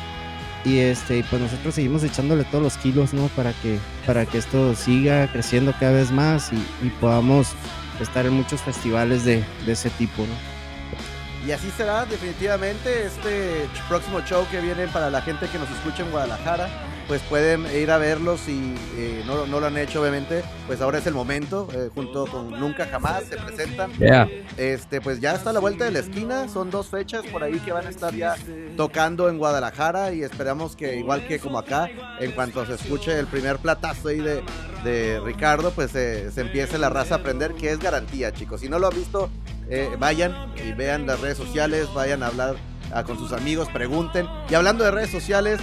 Y 0.63 0.77
este, 0.77 1.23
pues 1.29 1.41
nosotros 1.41 1.73
seguimos 1.73 2.03
echándole 2.03 2.43
todos 2.43 2.63
los 2.63 2.77
kilos, 2.77 3.13
¿no? 3.13 3.27
Para 3.29 3.51
que, 3.53 3.79
para 4.05 4.25
que 4.25 4.37
esto 4.37 4.75
siga 4.75 5.27
creciendo 5.31 5.73
cada 5.79 5.93
vez 5.93 6.11
más 6.11 6.51
y, 6.53 6.89
podamos 6.99 7.53
estar 7.99 8.25
en 8.27 8.33
muchos 8.33 8.61
festivales 8.61 9.25
de, 9.25 9.43
ese 9.65 9.89
tipo, 9.91 10.21
¿no? 10.21 11.47
Y 11.47 11.51
así 11.51 11.71
será 11.75 12.05
definitivamente 12.05 13.07
este 13.07 13.67
próximo 13.89 14.21
show 14.21 14.45
que 14.51 14.61
viene 14.61 14.87
para 14.87 15.09
la 15.09 15.21
gente 15.23 15.47
que 15.47 15.57
nos 15.57 15.69
escucha 15.71 16.03
en 16.03 16.11
Guadalajara. 16.11 16.69
Pues 17.11 17.21
pueden 17.23 17.65
ir 17.75 17.91
a 17.91 17.97
verlos 17.97 18.39
si 18.39 18.73
eh, 18.95 19.21
no, 19.27 19.45
no 19.45 19.59
lo 19.59 19.65
han 19.67 19.77
hecho 19.77 19.99
obviamente. 19.99 20.45
Pues 20.65 20.79
ahora 20.79 20.99
es 20.99 21.07
el 21.07 21.13
momento. 21.13 21.67
eh, 21.73 21.89
junto 21.93 22.25
con 22.25 22.57
Nunca 22.57 22.85
Jamás 22.85 23.25
se 23.25 23.35
presentan. 23.35 23.91
Yeah. 23.97 24.29
Este, 24.55 25.01
pues 25.01 25.19
ya 25.19 25.33
está 25.33 25.49
a 25.49 25.53
la 25.53 25.59
vuelta 25.59 25.83
de 25.83 25.91
la 25.91 25.99
esquina. 25.99 26.47
Son 26.47 26.71
dos 26.71 26.87
fechas 26.87 27.25
por 27.25 27.43
ahí 27.43 27.59
que 27.59 27.73
van 27.73 27.85
a 27.85 27.89
estar 27.89 28.15
ya 28.15 28.37
tocando 28.77 29.27
en 29.27 29.39
Guadalajara. 29.39 30.13
Y 30.13 30.23
esperamos 30.23 30.77
que, 30.77 30.95
igual 30.95 31.27
que 31.27 31.37
como 31.39 31.59
acá, 31.59 31.89
en 32.21 32.31
cuanto 32.31 32.65
se 32.65 32.75
escuche 32.75 33.19
el 33.19 33.27
primer 33.27 33.57
platazo 33.57 34.07
ahí 34.07 34.21
de, 34.21 34.41
de 34.85 35.19
Ricardo, 35.19 35.71
pues 35.71 35.93
eh, 35.95 36.31
se 36.31 36.39
empiece 36.39 36.77
la 36.77 36.87
raza 36.87 37.15
a 37.15 37.17
aprender, 37.17 37.55
que 37.55 37.71
es 37.71 37.79
garantía, 37.79 38.31
chicos. 38.31 38.61
Si 38.61 38.69
no 38.69 38.79
lo 38.79 38.87
han 38.87 38.95
visto, 38.95 39.29
eh, 39.69 39.89
vayan 39.99 40.53
y 40.65 40.71
vean 40.71 41.05
las 41.07 41.19
redes 41.19 41.37
sociales, 41.37 41.89
vayan 41.93 42.23
a 42.23 42.27
hablar 42.27 42.55
ah, 42.93 43.03
con 43.03 43.17
sus 43.17 43.33
amigos, 43.33 43.67
pregunten. 43.67 44.27
Y 44.49 44.53
hablando 44.53 44.85
de 44.85 44.91
redes 44.91 45.11
sociales, 45.11 45.59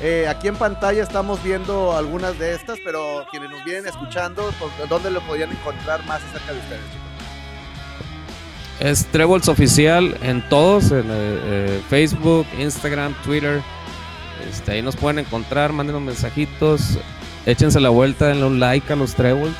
eh, 0.00 0.26
aquí 0.28 0.48
en 0.48 0.56
pantalla 0.56 1.02
estamos 1.02 1.42
viendo 1.42 1.96
algunas 1.96 2.38
de 2.38 2.54
estas, 2.54 2.78
pero 2.84 3.24
quienes 3.30 3.50
nos 3.50 3.64
vienen 3.64 3.86
escuchando, 3.86 4.52
pues, 4.58 4.72
¿dónde 4.88 5.10
lo 5.10 5.20
podrían 5.22 5.50
encontrar 5.50 6.04
más 6.04 6.22
acerca 6.22 6.52
de 6.52 6.58
ustedes, 6.58 6.82
chicos? 6.92 7.06
Es 8.78 9.06
Trebles 9.06 9.48
Oficial 9.48 10.18
en 10.20 10.46
todos, 10.50 10.92
en 10.92 11.06
eh, 11.06 11.10
eh, 11.10 11.82
Facebook, 11.88 12.46
Instagram, 12.58 13.14
Twitter. 13.24 13.62
Este, 14.50 14.72
ahí 14.72 14.82
nos 14.82 14.96
pueden 14.96 15.20
encontrar, 15.20 15.72
mándenos 15.72 16.02
mensajitos, 16.02 16.98
échense 17.46 17.80
la 17.80 17.88
vuelta, 17.88 18.26
denle 18.26 18.44
un 18.44 18.60
like 18.60 18.92
a 18.92 18.96
los 18.96 19.14
Trebles 19.14 19.54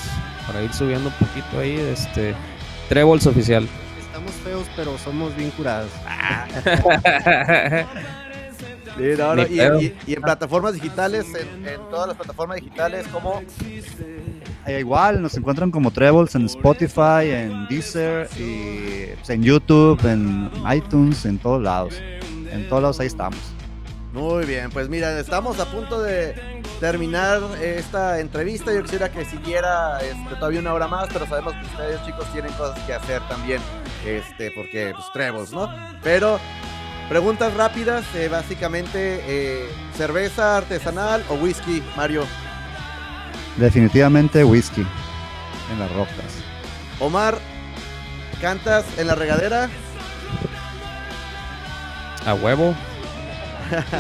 para 0.47 0.63
ir 0.63 0.71
subiendo 0.75 1.09
un 1.09 1.15
poquito 1.15 1.59
ahí. 1.59 1.77
Este, 1.77 2.35
Trebles 2.91 3.27
Oficial. 3.27 3.67
Estamos 3.99 4.33
feos, 4.33 4.67
pero 4.77 4.99
somos 4.99 5.35
bien 5.35 5.51
curados. 5.53 5.91
Sí, 8.97 9.03
no, 9.19 9.35
no, 9.35 9.45
Ni 9.47 9.55
y, 9.55 9.59
pedo. 9.59 9.81
y- 9.81 9.97
y 10.07 10.15
en 10.15 10.23
plataformas 10.23 10.75
digitales, 10.75 11.27
en, 11.35 11.67
en 11.69 11.81
todas 11.91 12.09
las 12.09 12.17
plataformas 12.17 12.57
digitales, 12.57 13.07
como 13.09 13.43
Eh, 14.67 14.81
igual 14.81 15.23
nos 15.23 15.37
encuentran 15.37 15.71
como 15.71 15.91
Trebles 15.93 16.35
en 16.35 16.47
Spotify, 16.47 17.29
en 17.31 17.69
Deezer 17.69 18.29
y 18.37 19.15
pues, 19.17 19.31
en 19.31 19.43
YouTube, 19.45 20.05
en 20.05 20.51
iTunes, 20.75 21.25
en 21.25 21.39
todos 21.39 21.63
lados. 21.63 21.95
En 22.51 22.69
todos 22.69 22.83
lados 22.83 22.99
ahí 23.01 23.07
estamos. 23.07 23.39
Muy 24.13 24.45
bien, 24.47 24.71
pues 24.71 24.89
mira, 24.89 25.21
estamos 25.21 25.61
a 25.61 25.67
punto 25.67 26.03
de 26.03 26.35
terminar 26.81 27.41
esta 27.63 28.19
entrevista. 28.19 28.73
Yo 28.73 28.83
quisiera 28.83 29.11
que 29.11 29.25
siguiera 29.27 29.99
este, 30.01 30.35
todavía 30.37 30.61
una 30.61 30.73
hora 30.73 30.89
más, 30.89 31.09
pero 31.13 31.27
sabemos 31.27 31.53
que 31.55 31.67
ustedes, 31.67 32.05
chicos, 32.07 32.25
tienen 32.33 32.51
cosas 32.55 32.79
que 32.87 32.95
hacer 32.95 33.21
también, 33.29 33.61
este, 34.07 34.51
porque 34.53 34.93
pues 34.95 35.05
Trebles, 35.13 35.53
¿no? 35.53 35.69
Pero 36.03 36.41
preguntas 37.09 37.55
rápidas, 37.55 38.05
eh, 38.15 38.29
básicamente, 38.29 39.23
eh, 39.27 39.69
cerveza 39.97 40.57
artesanal 40.57 41.25
o 41.29 41.35
whisky, 41.35 41.83
Mario. 41.97 42.25
Definitivamente 43.57 44.45
whisky 44.45 44.87
en 45.73 45.79
las 45.79 45.91
rocas. 45.93 46.25
Omar, 47.01 47.39
¿cantas 48.41 48.85
en 48.99 49.07
la 49.07 49.15
regadera? 49.15 49.69
A 52.27 52.35
huevo. 52.35 52.75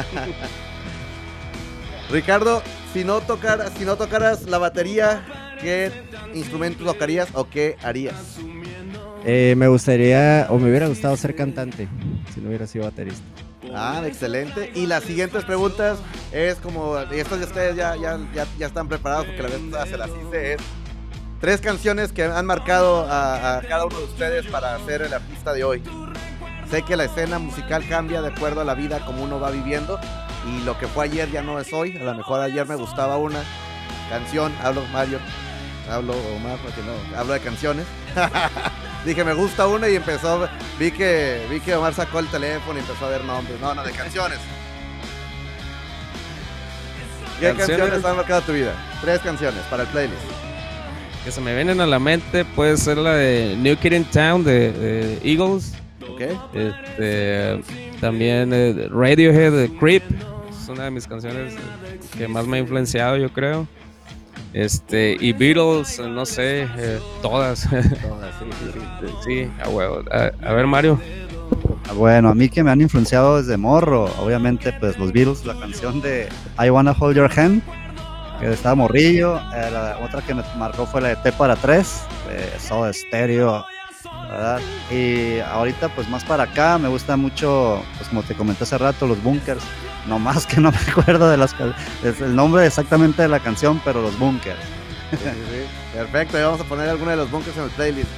Ricardo, 2.10 2.62
si 2.92 3.04
no 3.04 3.20
tocaras, 3.20 3.72
si 3.76 3.84
no 3.84 3.96
tocaras 3.96 4.44
la 4.44 4.58
batería, 4.58 5.24
¿qué 5.60 5.92
instrumento 6.34 6.84
tocarías 6.84 7.28
o 7.34 7.48
qué 7.48 7.76
harías? 7.82 8.38
Eh, 9.28 9.56
me 9.56 9.66
gustaría, 9.66 10.46
o 10.50 10.58
me 10.58 10.70
hubiera 10.70 10.86
gustado 10.86 11.16
ser 11.16 11.34
cantante, 11.34 11.88
si 12.32 12.40
no 12.40 12.46
hubiera 12.46 12.68
sido 12.68 12.84
baterista. 12.84 13.24
Ah, 13.74 14.00
excelente. 14.06 14.70
Y 14.76 14.86
las 14.86 15.02
siguientes 15.02 15.44
preguntas 15.44 15.98
es 16.30 16.54
como, 16.56 16.94
y 17.12 17.18
estas 17.18 17.40
ustedes 17.40 17.74
ya, 17.74 17.96
ya, 17.96 18.20
ya, 18.32 18.46
ya 18.56 18.66
están 18.68 18.86
preparados 18.86 19.26
porque 19.26 19.42
la 19.42 19.48
vez 19.48 19.90
se 19.90 19.96
las 19.98 20.10
hice, 20.10 20.52
es 20.52 20.60
tres 21.40 21.60
canciones 21.60 22.12
que 22.12 22.22
han 22.22 22.46
marcado 22.46 23.04
a, 23.10 23.58
a 23.58 23.62
cada 23.62 23.86
uno 23.86 23.98
de 23.98 24.04
ustedes 24.04 24.46
para 24.46 24.78
ser 24.86 25.02
el 25.02 25.12
artista 25.12 25.52
de 25.52 25.64
hoy. 25.64 25.82
Sé 26.70 26.82
que 26.82 26.94
la 26.96 27.06
escena 27.06 27.40
musical 27.40 27.84
cambia 27.88 28.22
de 28.22 28.28
acuerdo 28.28 28.60
a 28.60 28.64
la 28.64 28.74
vida 28.74 29.04
como 29.04 29.24
uno 29.24 29.40
va 29.40 29.50
viviendo 29.50 29.98
y 30.48 30.64
lo 30.64 30.78
que 30.78 30.86
fue 30.86 31.06
ayer 31.06 31.28
ya 31.32 31.42
no 31.42 31.58
es 31.58 31.72
hoy. 31.72 31.96
A 31.96 32.04
lo 32.04 32.14
mejor 32.14 32.40
ayer 32.40 32.64
me 32.64 32.76
gustaba 32.76 33.16
una 33.16 33.42
canción, 34.08 34.52
hablo 34.62 34.84
Mario, 34.92 35.18
hablo 35.90 36.14
Omar, 36.36 36.58
porque 36.62 36.80
no, 36.82 37.18
hablo 37.18 37.32
de 37.32 37.40
canciones. 37.40 37.86
Dije, 39.06 39.22
me 39.22 39.34
gusta 39.34 39.68
una 39.68 39.88
y 39.88 39.94
empezó, 39.94 40.48
vi 40.80 40.90
que, 40.90 41.46
vi 41.48 41.60
que 41.60 41.76
Omar 41.76 41.94
sacó 41.94 42.18
el 42.18 42.26
teléfono 42.26 42.76
y 42.76 42.82
empezó 42.82 43.06
a 43.06 43.10
ver 43.10 43.24
nombres. 43.24 43.60
No, 43.60 43.72
no, 43.72 43.84
de 43.84 43.92
canciones. 43.92 44.38
¿Qué 47.38 47.46
Canciones. 47.48 47.76
canciones 47.78 48.04
han 48.04 48.16
marcado 48.16 48.40
tu 48.42 48.52
vida? 48.52 48.74
Tres 49.00 49.20
canciones 49.20 49.60
para 49.70 49.84
el 49.84 49.88
playlist. 49.90 50.20
Que 51.24 51.30
se 51.30 51.40
me 51.40 51.54
vienen 51.54 51.80
a 51.80 51.86
la 51.86 51.98
mente 52.00 52.44
puede 52.44 52.76
ser 52.76 52.98
la 52.98 53.14
de 53.14 53.54
New 53.58 53.76
Kid 53.76 53.92
in 53.92 54.04
Town 54.06 54.42
de, 54.42 54.72
de 54.72 55.20
Eagles. 55.22 55.74
¿Ok? 56.10 56.22
Este, 56.54 57.60
también 58.00 58.52
eh, 58.52 58.88
Radiohead 58.90 59.52
de 59.52 59.70
Creep. 59.78 60.02
Es 60.50 60.68
una 60.68 60.84
de 60.84 60.90
mis 60.90 61.06
canciones 61.06 61.54
que 62.16 62.26
más 62.26 62.46
me 62.46 62.56
ha 62.56 62.60
influenciado, 62.60 63.16
yo 63.18 63.28
creo. 63.32 63.68
Este, 64.56 65.18
y 65.20 65.34
Beatles, 65.34 65.98
no 65.98 66.24
sé, 66.24 66.62
eh, 66.78 66.98
todas. 67.20 67.68
Todas, 67.68 68.34
sí, 68.38 68.46
sí, 68.62 68.70
sí. 68.72 69.14
sí, 69.26 69.50
a 69.62 69.68
huevo. 69.68 70.02
A, 70.10 70.30
a 70.48 70.52
ver, 70.54 70.66
Mario. 70.66 70.98
Bueno, 71.94 72.30
a 72.30 72.34
mí 72.34 72.48
que 72.48 72.64
me 72.64 72.70
han 72.70 72.80
influenciado 72.80 73.36
desde 73.36 73.58
morro, 73.58 74.04
obviamente 74.18 74.72
pues 74.80 74.98
los 74.98 75.12
Beatles, 75.12 75.44
la 75.44 75.60
canción 75.60 76.00
de 76.00 76.30
I 76.58 76.70
Wanna 76.70 76.96
Hold 76.98 77.16
Your 77.18 77.30
Hand, 77.38 77.62
que 78.40 78.50
estaba 78.50 78.74
morrillo, 78.74 79.36
eh, 79.54 79.70
la 79.70 79.98
otra 80.02 80.22
que 80.22 80.34
me 80.34 80.42
marcó 80.56 80.86
fue 80.86 81.02
la 81.02 81.08
de 81.08 81.16
T 81.16 81.32
para 81.32 81.54
3, 81.54 82.02
de 82.28 82.58
Soda 82.58 82.94
Stereo, 82.94 83.62
¿verdad? 84.28 84.60
Y 84.90 85.38
ahorita, 85.40 85.88
pues 85.90 86.08
más 86.08 86.24
para 86.24 86.44
acá, 86.44 86.78
me 86.78 86.88
gusta 86.88 87.16
mucho, 87.16 87.82
pues 87.96 88.08
como 88.08 88.22
te 88.22 88.34
comenté 88.34 88.64
hace 88.64 88.78
rato, 88.78 89.06
los 89.06 89.22
bunkers. 89.22 89.62
No 90.06 90.18
más 90.18 90.46
que 90.46 90.60
no 90.60 90.70
me 90.86 90.92
acuerdo 90.92 91.28
de 91.28 91.36
las, 91.36 91.54
el 92.02 92.36
nombre 92.36 92.66
exactamente 92.66 93.22
de 93.22 93.28
la 93.28 93.40
canción, 93.40 93.80
pero 93.84 94.02
los 94.02 94.18
bunkers. 94.18 94.60
Sí, 95.10 95.16
sí, 95.18 95.66
Perfecto, 95.94 96.38
y 96.38 96.42
vamos 96.42 96.60
a 96.60 96.64
poner 96.64 96.88
alguno 96.88 97.10
de 97.12 97.16
los 97.16 97.30
bunkers 97.30 97.56
en 97.56 97.64
el 97.64 97.70
playlist. 97.70 98.08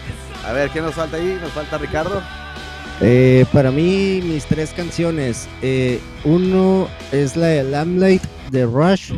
A 0.46 0.52
ver, 0.52 0.70
¿quién 0.70 0.84
nos 0.84 0.94
falta 0.94 1.16
ahí? 1.16 1.38
Nos 1.40 1.52
falta 1.52 1.78
Ricardo. 1.78 2.22
Eh, 3.00 3.44
para 3.52 3.70
mí, 3.70 4.20
mis 4.24 4.46
tres 4.46 4.72
canciones. 4.74 5.48
Eh, 5.62 6.00
uno 6.24 6.88
es 7.12 7.36
la 7.36 7.46
de 7.48 7.64
Lamplight 7.64 8.22
de 8.50 8.66
Rush. 8.66 9.12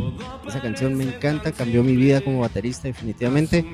Esa 0.46 0.60
canción 0.60 0.94
me 0.94 1.04
encanta, 1.04 1.52
cambió 1.52 1.82
mi 1.82 1.96
vida 1.96 2.20
como 2.20 2.40
baterista 2.40 2.88
definitivamente. 2.88 3.64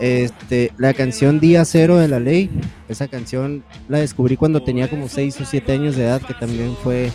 Este, 0.00 0.72
la 0.78 0.94
canción 0.94 1.40
Día 1.40 1.64
Cero 1.64 1.96
de 1.96 2.08
la 2.08 2.20
Ley. 2.20 2.50
Esa 2.88 3.08
canción 3.08 3.64
la 3.88 3.98
descubrí 3.98 4.36
cuando 4.36 4.62
tenía 4.62 4.88
como 4.88 5.08
6 5.08 5.40
o 5.40 5.44
7 5.44 5.72
años 5.72 5.96
de 5.96 6.04
edad, 6.04 6.22
que 6.22 6.34
también 6.34 6.76
fue 6.82 7.10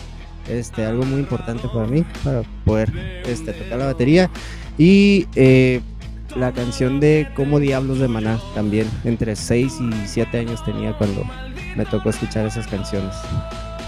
este, 0.48 0.84
algo 0.84 1.04
muy 1.04 1.20
importante 1.20 1.68
para 1.68 1.86
mí, 1.86 2.04
para 2.24 2.42
poder 2.64 2.90
este, 3.26 3.52
tocar 3.52 3.78
la 3.78 3.86
batería. 3.86 4.30
Y 4.78 5.26
eh, 5.34 5.80
la 6.36 6.52
canción 6.52 7.00
de 7.00 7.28
Como 7.34 7.58
Diablos 7.58 7.98
de 7.98 8.08
Maná 8.08 8.38
también, 8.54 8.88
entre 9.04 9.36
6 9.36 9.78
y 9.80 10.06
7 10.06 10.38
años 10.38 10.64
tenía 10.64 10.96
cuando 10.96 11.24
me 11.76 11.84
tocó 11.84 12.10
escuchar 12.10 12.46
esas 12.46 12.66
canciones. 12.66 13.14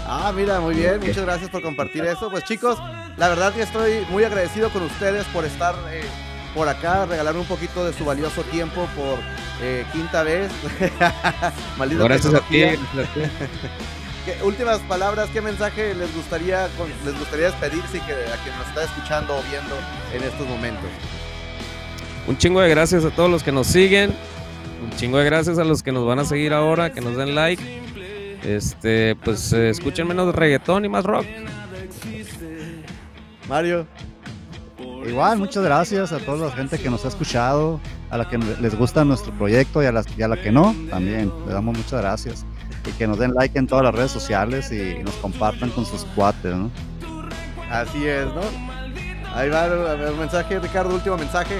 Ah, 0.05 0.31
mira, 0.35 0.59
muy 0.59 0.75
bien, 0.75 0.99
muchas 0.99 1.23
gracias 1.23 1.49
por 1.49 1.61
compartir 1.61 2.03
eso. 2.05 2.29
Pues 2.29 2.43
chicos, 2.43 2.77
la 3.17 3.29
verdad 3.29 3.53
que 3.53 3.61
estoy 3.61 4.05
muy 4.09 4.23
agradecido 4.23 4.69
con 4.69 4.83
ustedes 4.83 5.25
por 5.25 5.45
estar 5.45 5.75
eh, 5.91 6.03
por 6.53 6.69
acá, 6.69 7.05
regalarme 7.05 7.41
un 7.41 7.47
poquito 7.47 7.85
de 7.85 7.93
su 7.93 8.05
valioso 8.05 8.43
tiempo 8.43 8.87
por 8.95 9.19
eh, 9.61 9.85
quinta 9.91 10.23
vez. 10.23 10.51
Maldito 11.77 12.03
gracias 12.03 12.33
a 12.33 12.39
ti. 12.41 12.63
¿Qué, 14.25 14.37
últimas 14.43 14.79
palabras, 14.81 15.29
¿qué 15.33 15.41
mensaje 15.41 15.93
les 15.93 16.13
gustaría, 16.15 16.69
les 17.03 17.19
gustaría 17.19 17.47
despedirse 17.47 17.99
que, 17.99 18.13
a 18.13 18.37
quien 18.43 18.57
nos 18.57 18.67
está 18.67 18.83
escuchando 18.85 19.35
o 19.35 19.41
viendo 19.49 19.75
en 20.13 20.23
estos 20.23 20.47
momentos? 20.47 20.89
Un 22.27 22.37
chingo 22.37 22.61
de 22.61 22.69
gracias 22.69 23.03
a 23.03 23.09
todos 23.09 23.29
los 23.29 23.43
que 23.43 23.51
nos 23.51 23.67
siguen. 23.67 24.15
Un 24.81 24.91
chingo 24.97 25.17
de 25.17 25.25
gracias 25.25 25.57
a 25.57 25.63
los 25.63 25.83
que 25.83 25.91
nos 25.91 26.05
van 26.05 26.19
a 26.19 26.25
seguir 26.25 26.53
ahora, 26.53 26.91
que 26.91 27.01
nos 27.01 27.17
den 27.17 27.35
like. 27.35 27.81
Este, 28.43 29.15
pues 29.15 29.51
eh, 29.53 29.69
escuchen 29.69 30.07
menos 30.07 30.33
reggaetón 30.33 30.85
y 30.85 30.89
más 30.89 31.03
rock. 31.03 31.25
Mario. 33.53 33.85
Igual, 35.07 35.37
muchas 35.37 35.63
gracias 35.63 36.11
a 36.11 36.17
toda 36.17 36.47
la 36.47 36.55
gente 36.55 36.79
que 36.79 36.89
nos 36.89 37.05
ha 37.05 37.09
escuchado, 37.09 37.79
a 38.09 38.17
la 38.17 38.27
que 38.27 38.39
les 38.39 38.73
gusta 38.75 39.05
nuestro 39.05 39.31
proyecto 39.33 39.83
y 39.83 39.85
a, 39.85 39.91
la, 39.91 40.03
y 40.17 40.23
a 40.23 40.27
la 40.27 40.41
que 40.41 40.51
no, 40.51 40.75
también. 40.89 41.31
Le 41.45 41.53
damos 41.53 41.77
muchas 41.77 42.01
gracias. 42.01 42.47
Y 42.87 42.91
que 42.93 43.05
nos 43.05 43.19
den 43.19 43.31
like 43.35 43.59
en 43.59 43.67
todas 43.67 43.83
las 43.83 43.93
redes 43.93 44.09
sociales 44.09 44.71
y 44.71 45.03
nos 45.03 45.13
compartan 45.17 45.69
con 45.69 45.85
sus 45.85 46.03
cuates, 46.15 46.55
¿no? 46.55 46.71
Así 47.69 48.07
es, 48.07 48.25
¿no? 48.25 48.41
Ahí 49.35 49.49
va 49.49 49.67
el 49.67 50.15
mensaje, 50.15 50.57
Ricardo, 50.57 50.95
último 50.95 51.15
mensaje. 51.15 51.59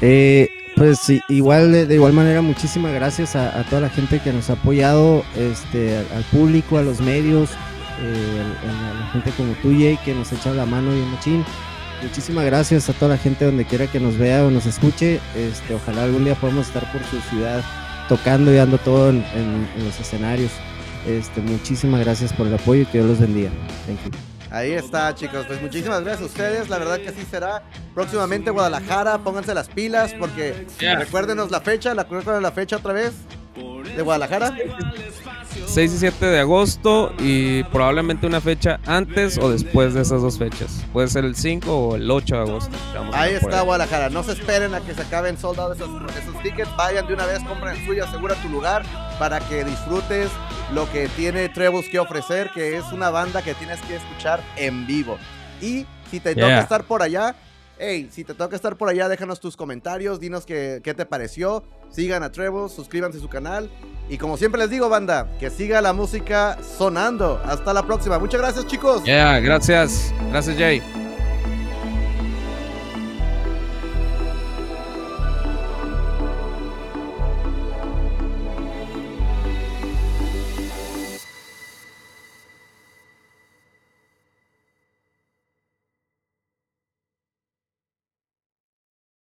Eh, 0.00 0.48
pues 0.74 1.00
sí, 1.00 1.20
igual 1.28 1.70
de, 1.70 1.94
igual 1.94 2.14
manera 2.14 2.40
muchísimas 2.40 2.94
gracias 2.94 3.36
a, 3.36 3.62
toda 3.68 3.82
la 3.82 3.90
gente 3.90 4.20
que 4.20 4.32
nos 4.32 4.48
ha 4.48 4.54
apoyado, 4.54 5.22
este, 5.36 5.98
al, 5.98 6.24
público, 6.32 6.78
a 6.78 6.82
los 6.82 7.02
medios, 7.02 7.50
a, 7.98 9.00
la 9.00 9.06
gente 9.12 9.30
como 9.36 9.52
tú 9.54 9.70
Jay 9.70 9.98
que 10.04 10.14
nos 10.14 10.32
echa 10.32 10.52
la 10.52 10.66
mano 10.66 10.94
y 10.94 11.00
un 11.00 11.10
machín. 11.12 11.44
Muchísimas 12.02 12.44
gracias 12.44 12.88
a 12.90 12.92
toda 12.92 13.16
la 13.16 13.18
gente 13.18 13.44
donde 13.44 13.64
quiera 13.64 13.86
que 13.86 14.00
nos 14.00 14.18
vea 14.18 14.44
o 14.44 14.50
nos 14.50 14.66
escuche. 14.66 15.20
Este, 15.34 15.74
ojalá 15.74 16.04
algún 16.04 16.24
día 16.24 16.34
podamos 16.34 16.66
estar 16.66 16.90
por 16.92 17.02
su 17.04 17.20
ciudad 17.30 17.62
tocando 18.08 18.52
y 18.52 18.56
dando 18.56 18.78
todo 18.78 19.10
en, 19.10 19.68
los 19.78 19.98
escenarios. 19.98 20.52
Este, 21.06 21.40
muchísimas 21.40 22.00
gracias 22.00 22.32
por 22.32 22.46
el 22.46 22.54
apoyo 22.54 22.82
y 22.82 22.86
que 22.86 22.98
Dios 22.98 23.10
los 23.10 23.20
bendiga. 23.20 23.50
Thank 23.86 24.12
you. 24.12 24.34
Ahí 24.54 24.72
está, 24.72 25.12
chicos. 25.14 25.46
Pues 25.46 25.60
muchísimas 25.60 26.02
gracias 26.04 26.22
a 26.22 26.26
ustedes. 26.26 26.68
La 26.68 26.78
verdad 26.78 27.00
que 27.00 27.08
así 27.08 27.24
será. 27.28 27.64
Próximamente 27.92 28.50
Guadalajara, 28.50 29.18
pónganse 29.18 29.52
las 29.52 29.68
pilas 29.68 30.14
porque 30.14 30.66
recuérdenos 30.78 31.50
la 31.50 31.60
fecha. 31.60 31.92
¿La 31.92 32.04
recuerdan 32.04 32.42
la 32.42 32.52
fecha 32.52 32.76
otra 32.76 32.92
vez? 32.92 33.12
¿De 33.54 34.02
Guadalajara? 34.02 34.56
6 35.66 35.92
y 35.92 35.98
7 35.98 36.26
de 36.26 36.40
agosto 36.40 37.12
y 37.18 37.62
probablemente 37.64 38.26
una 38.26 38.40
fecha 38.40 38.80
antes 38.86 39.38
o 39.38 39.50
después 39.50 39.94
de 39.94 40.02
esas 40.02 40.22
dos 40.22 40.38
fechas. 40.38 40.84
Puede 40.92 41.08
ser 41.08 41.24
el 41.24 41.36
5 41.36 41.72
o 41.72 41.96
el 41.96 42.10
8 42.10 42.34
de 42.34 42.40
agosto. 42.40 42.76
ahí 43.12 43.34
está 43.34 43.62
Guadalajara. 43.62 44.10
No 44.10 44.22
se 44.22 44.32
esperen 44.32 44.74
a 44.74 44.80
que 44.80 44.94
se 44.94 45.02
acaben 45.02 45.38
soldados 45.38 45.76
esos, 45.76 45.90
esos 46.16 46.42
tickets. 46.42 46.70
Vayan 46.76 47.06
de 47.06 47.14
una 47.14 47.26
vez, 47.26 47.42
compren 47.44 47.76
el 47.76 47.86
suyo, 47.86 48.04
asegura 48.04 48.34
tu 48.36 48.48
lugar 48.48 48.82
para 49.18 49.40
que 49.40 49.64
disfrutes 49.64 50.30
lo 50.72 50.90
que 50.90 51.08
tiene 51.08 51.48
Trebus 51.48 51.86
que 51.88 51.98
ofrecer, 51.98 52.50
que 52.54 52.76
es 52.76 52.84
una 52.92 53.10
banda 53.10 53.42
que 53.42 53.54
tienes 53.54 53.80
que 53.82 53.96
escuchar 53.96 54.40
en 54.56 54.86
vivo. 54.86 55.18
Y 55.60 55.86
si 56.10 56.20
te 56.20 56.34
toca 56.34 56.60
estar 56.60 56.84
por 56.84 57.02
allá, 57.02 57.34
hey, 57.78 58.08
si 58.10 58.24
te 58.24 58.34
toca 58.34 58.56
estar 58.56 58.76
por 58.76 58.88
allá, 58.88 59.08
déjanos 59.08 59.40
tus 59.40 59.56
comentarios, 59.56 60.20
dinos 60.20 60.46
qué, 60.46 60.80
qué 60.82 60.94
te 60.94 61.06
pareció. 61.06 61.64
Sigan 61.90 62.22
a 62.22 62.32
Trebus, 62.32 62.72
suscríbanse 62.72 63.18
a 63.18 63.20
su 63.20 63.28
canal. 63.28 63.70
Y 64.08 64.18
como 64.18 64.36
siempre 64.36 64.60
les 64.60 64.70
digo, 64.70 64.88
banda, 64.88 65.30
que 65.38 65.50
siga 65.50 65.80
la 65.80 65.92
música 65.92 66.58
sonando. 66.76 67.40
Hasta 67.44 67.72
la 67.72 67.86
próxima. 67.86 68.18
Muchas 68.18 68.40
gracias, 68.40 68.66
chicos. 68.66 69.02
Ya, 69.04 69.38
gracias. 69.40 70.12
Gracias, 70.30 70.56
Jay. 70.56 70.82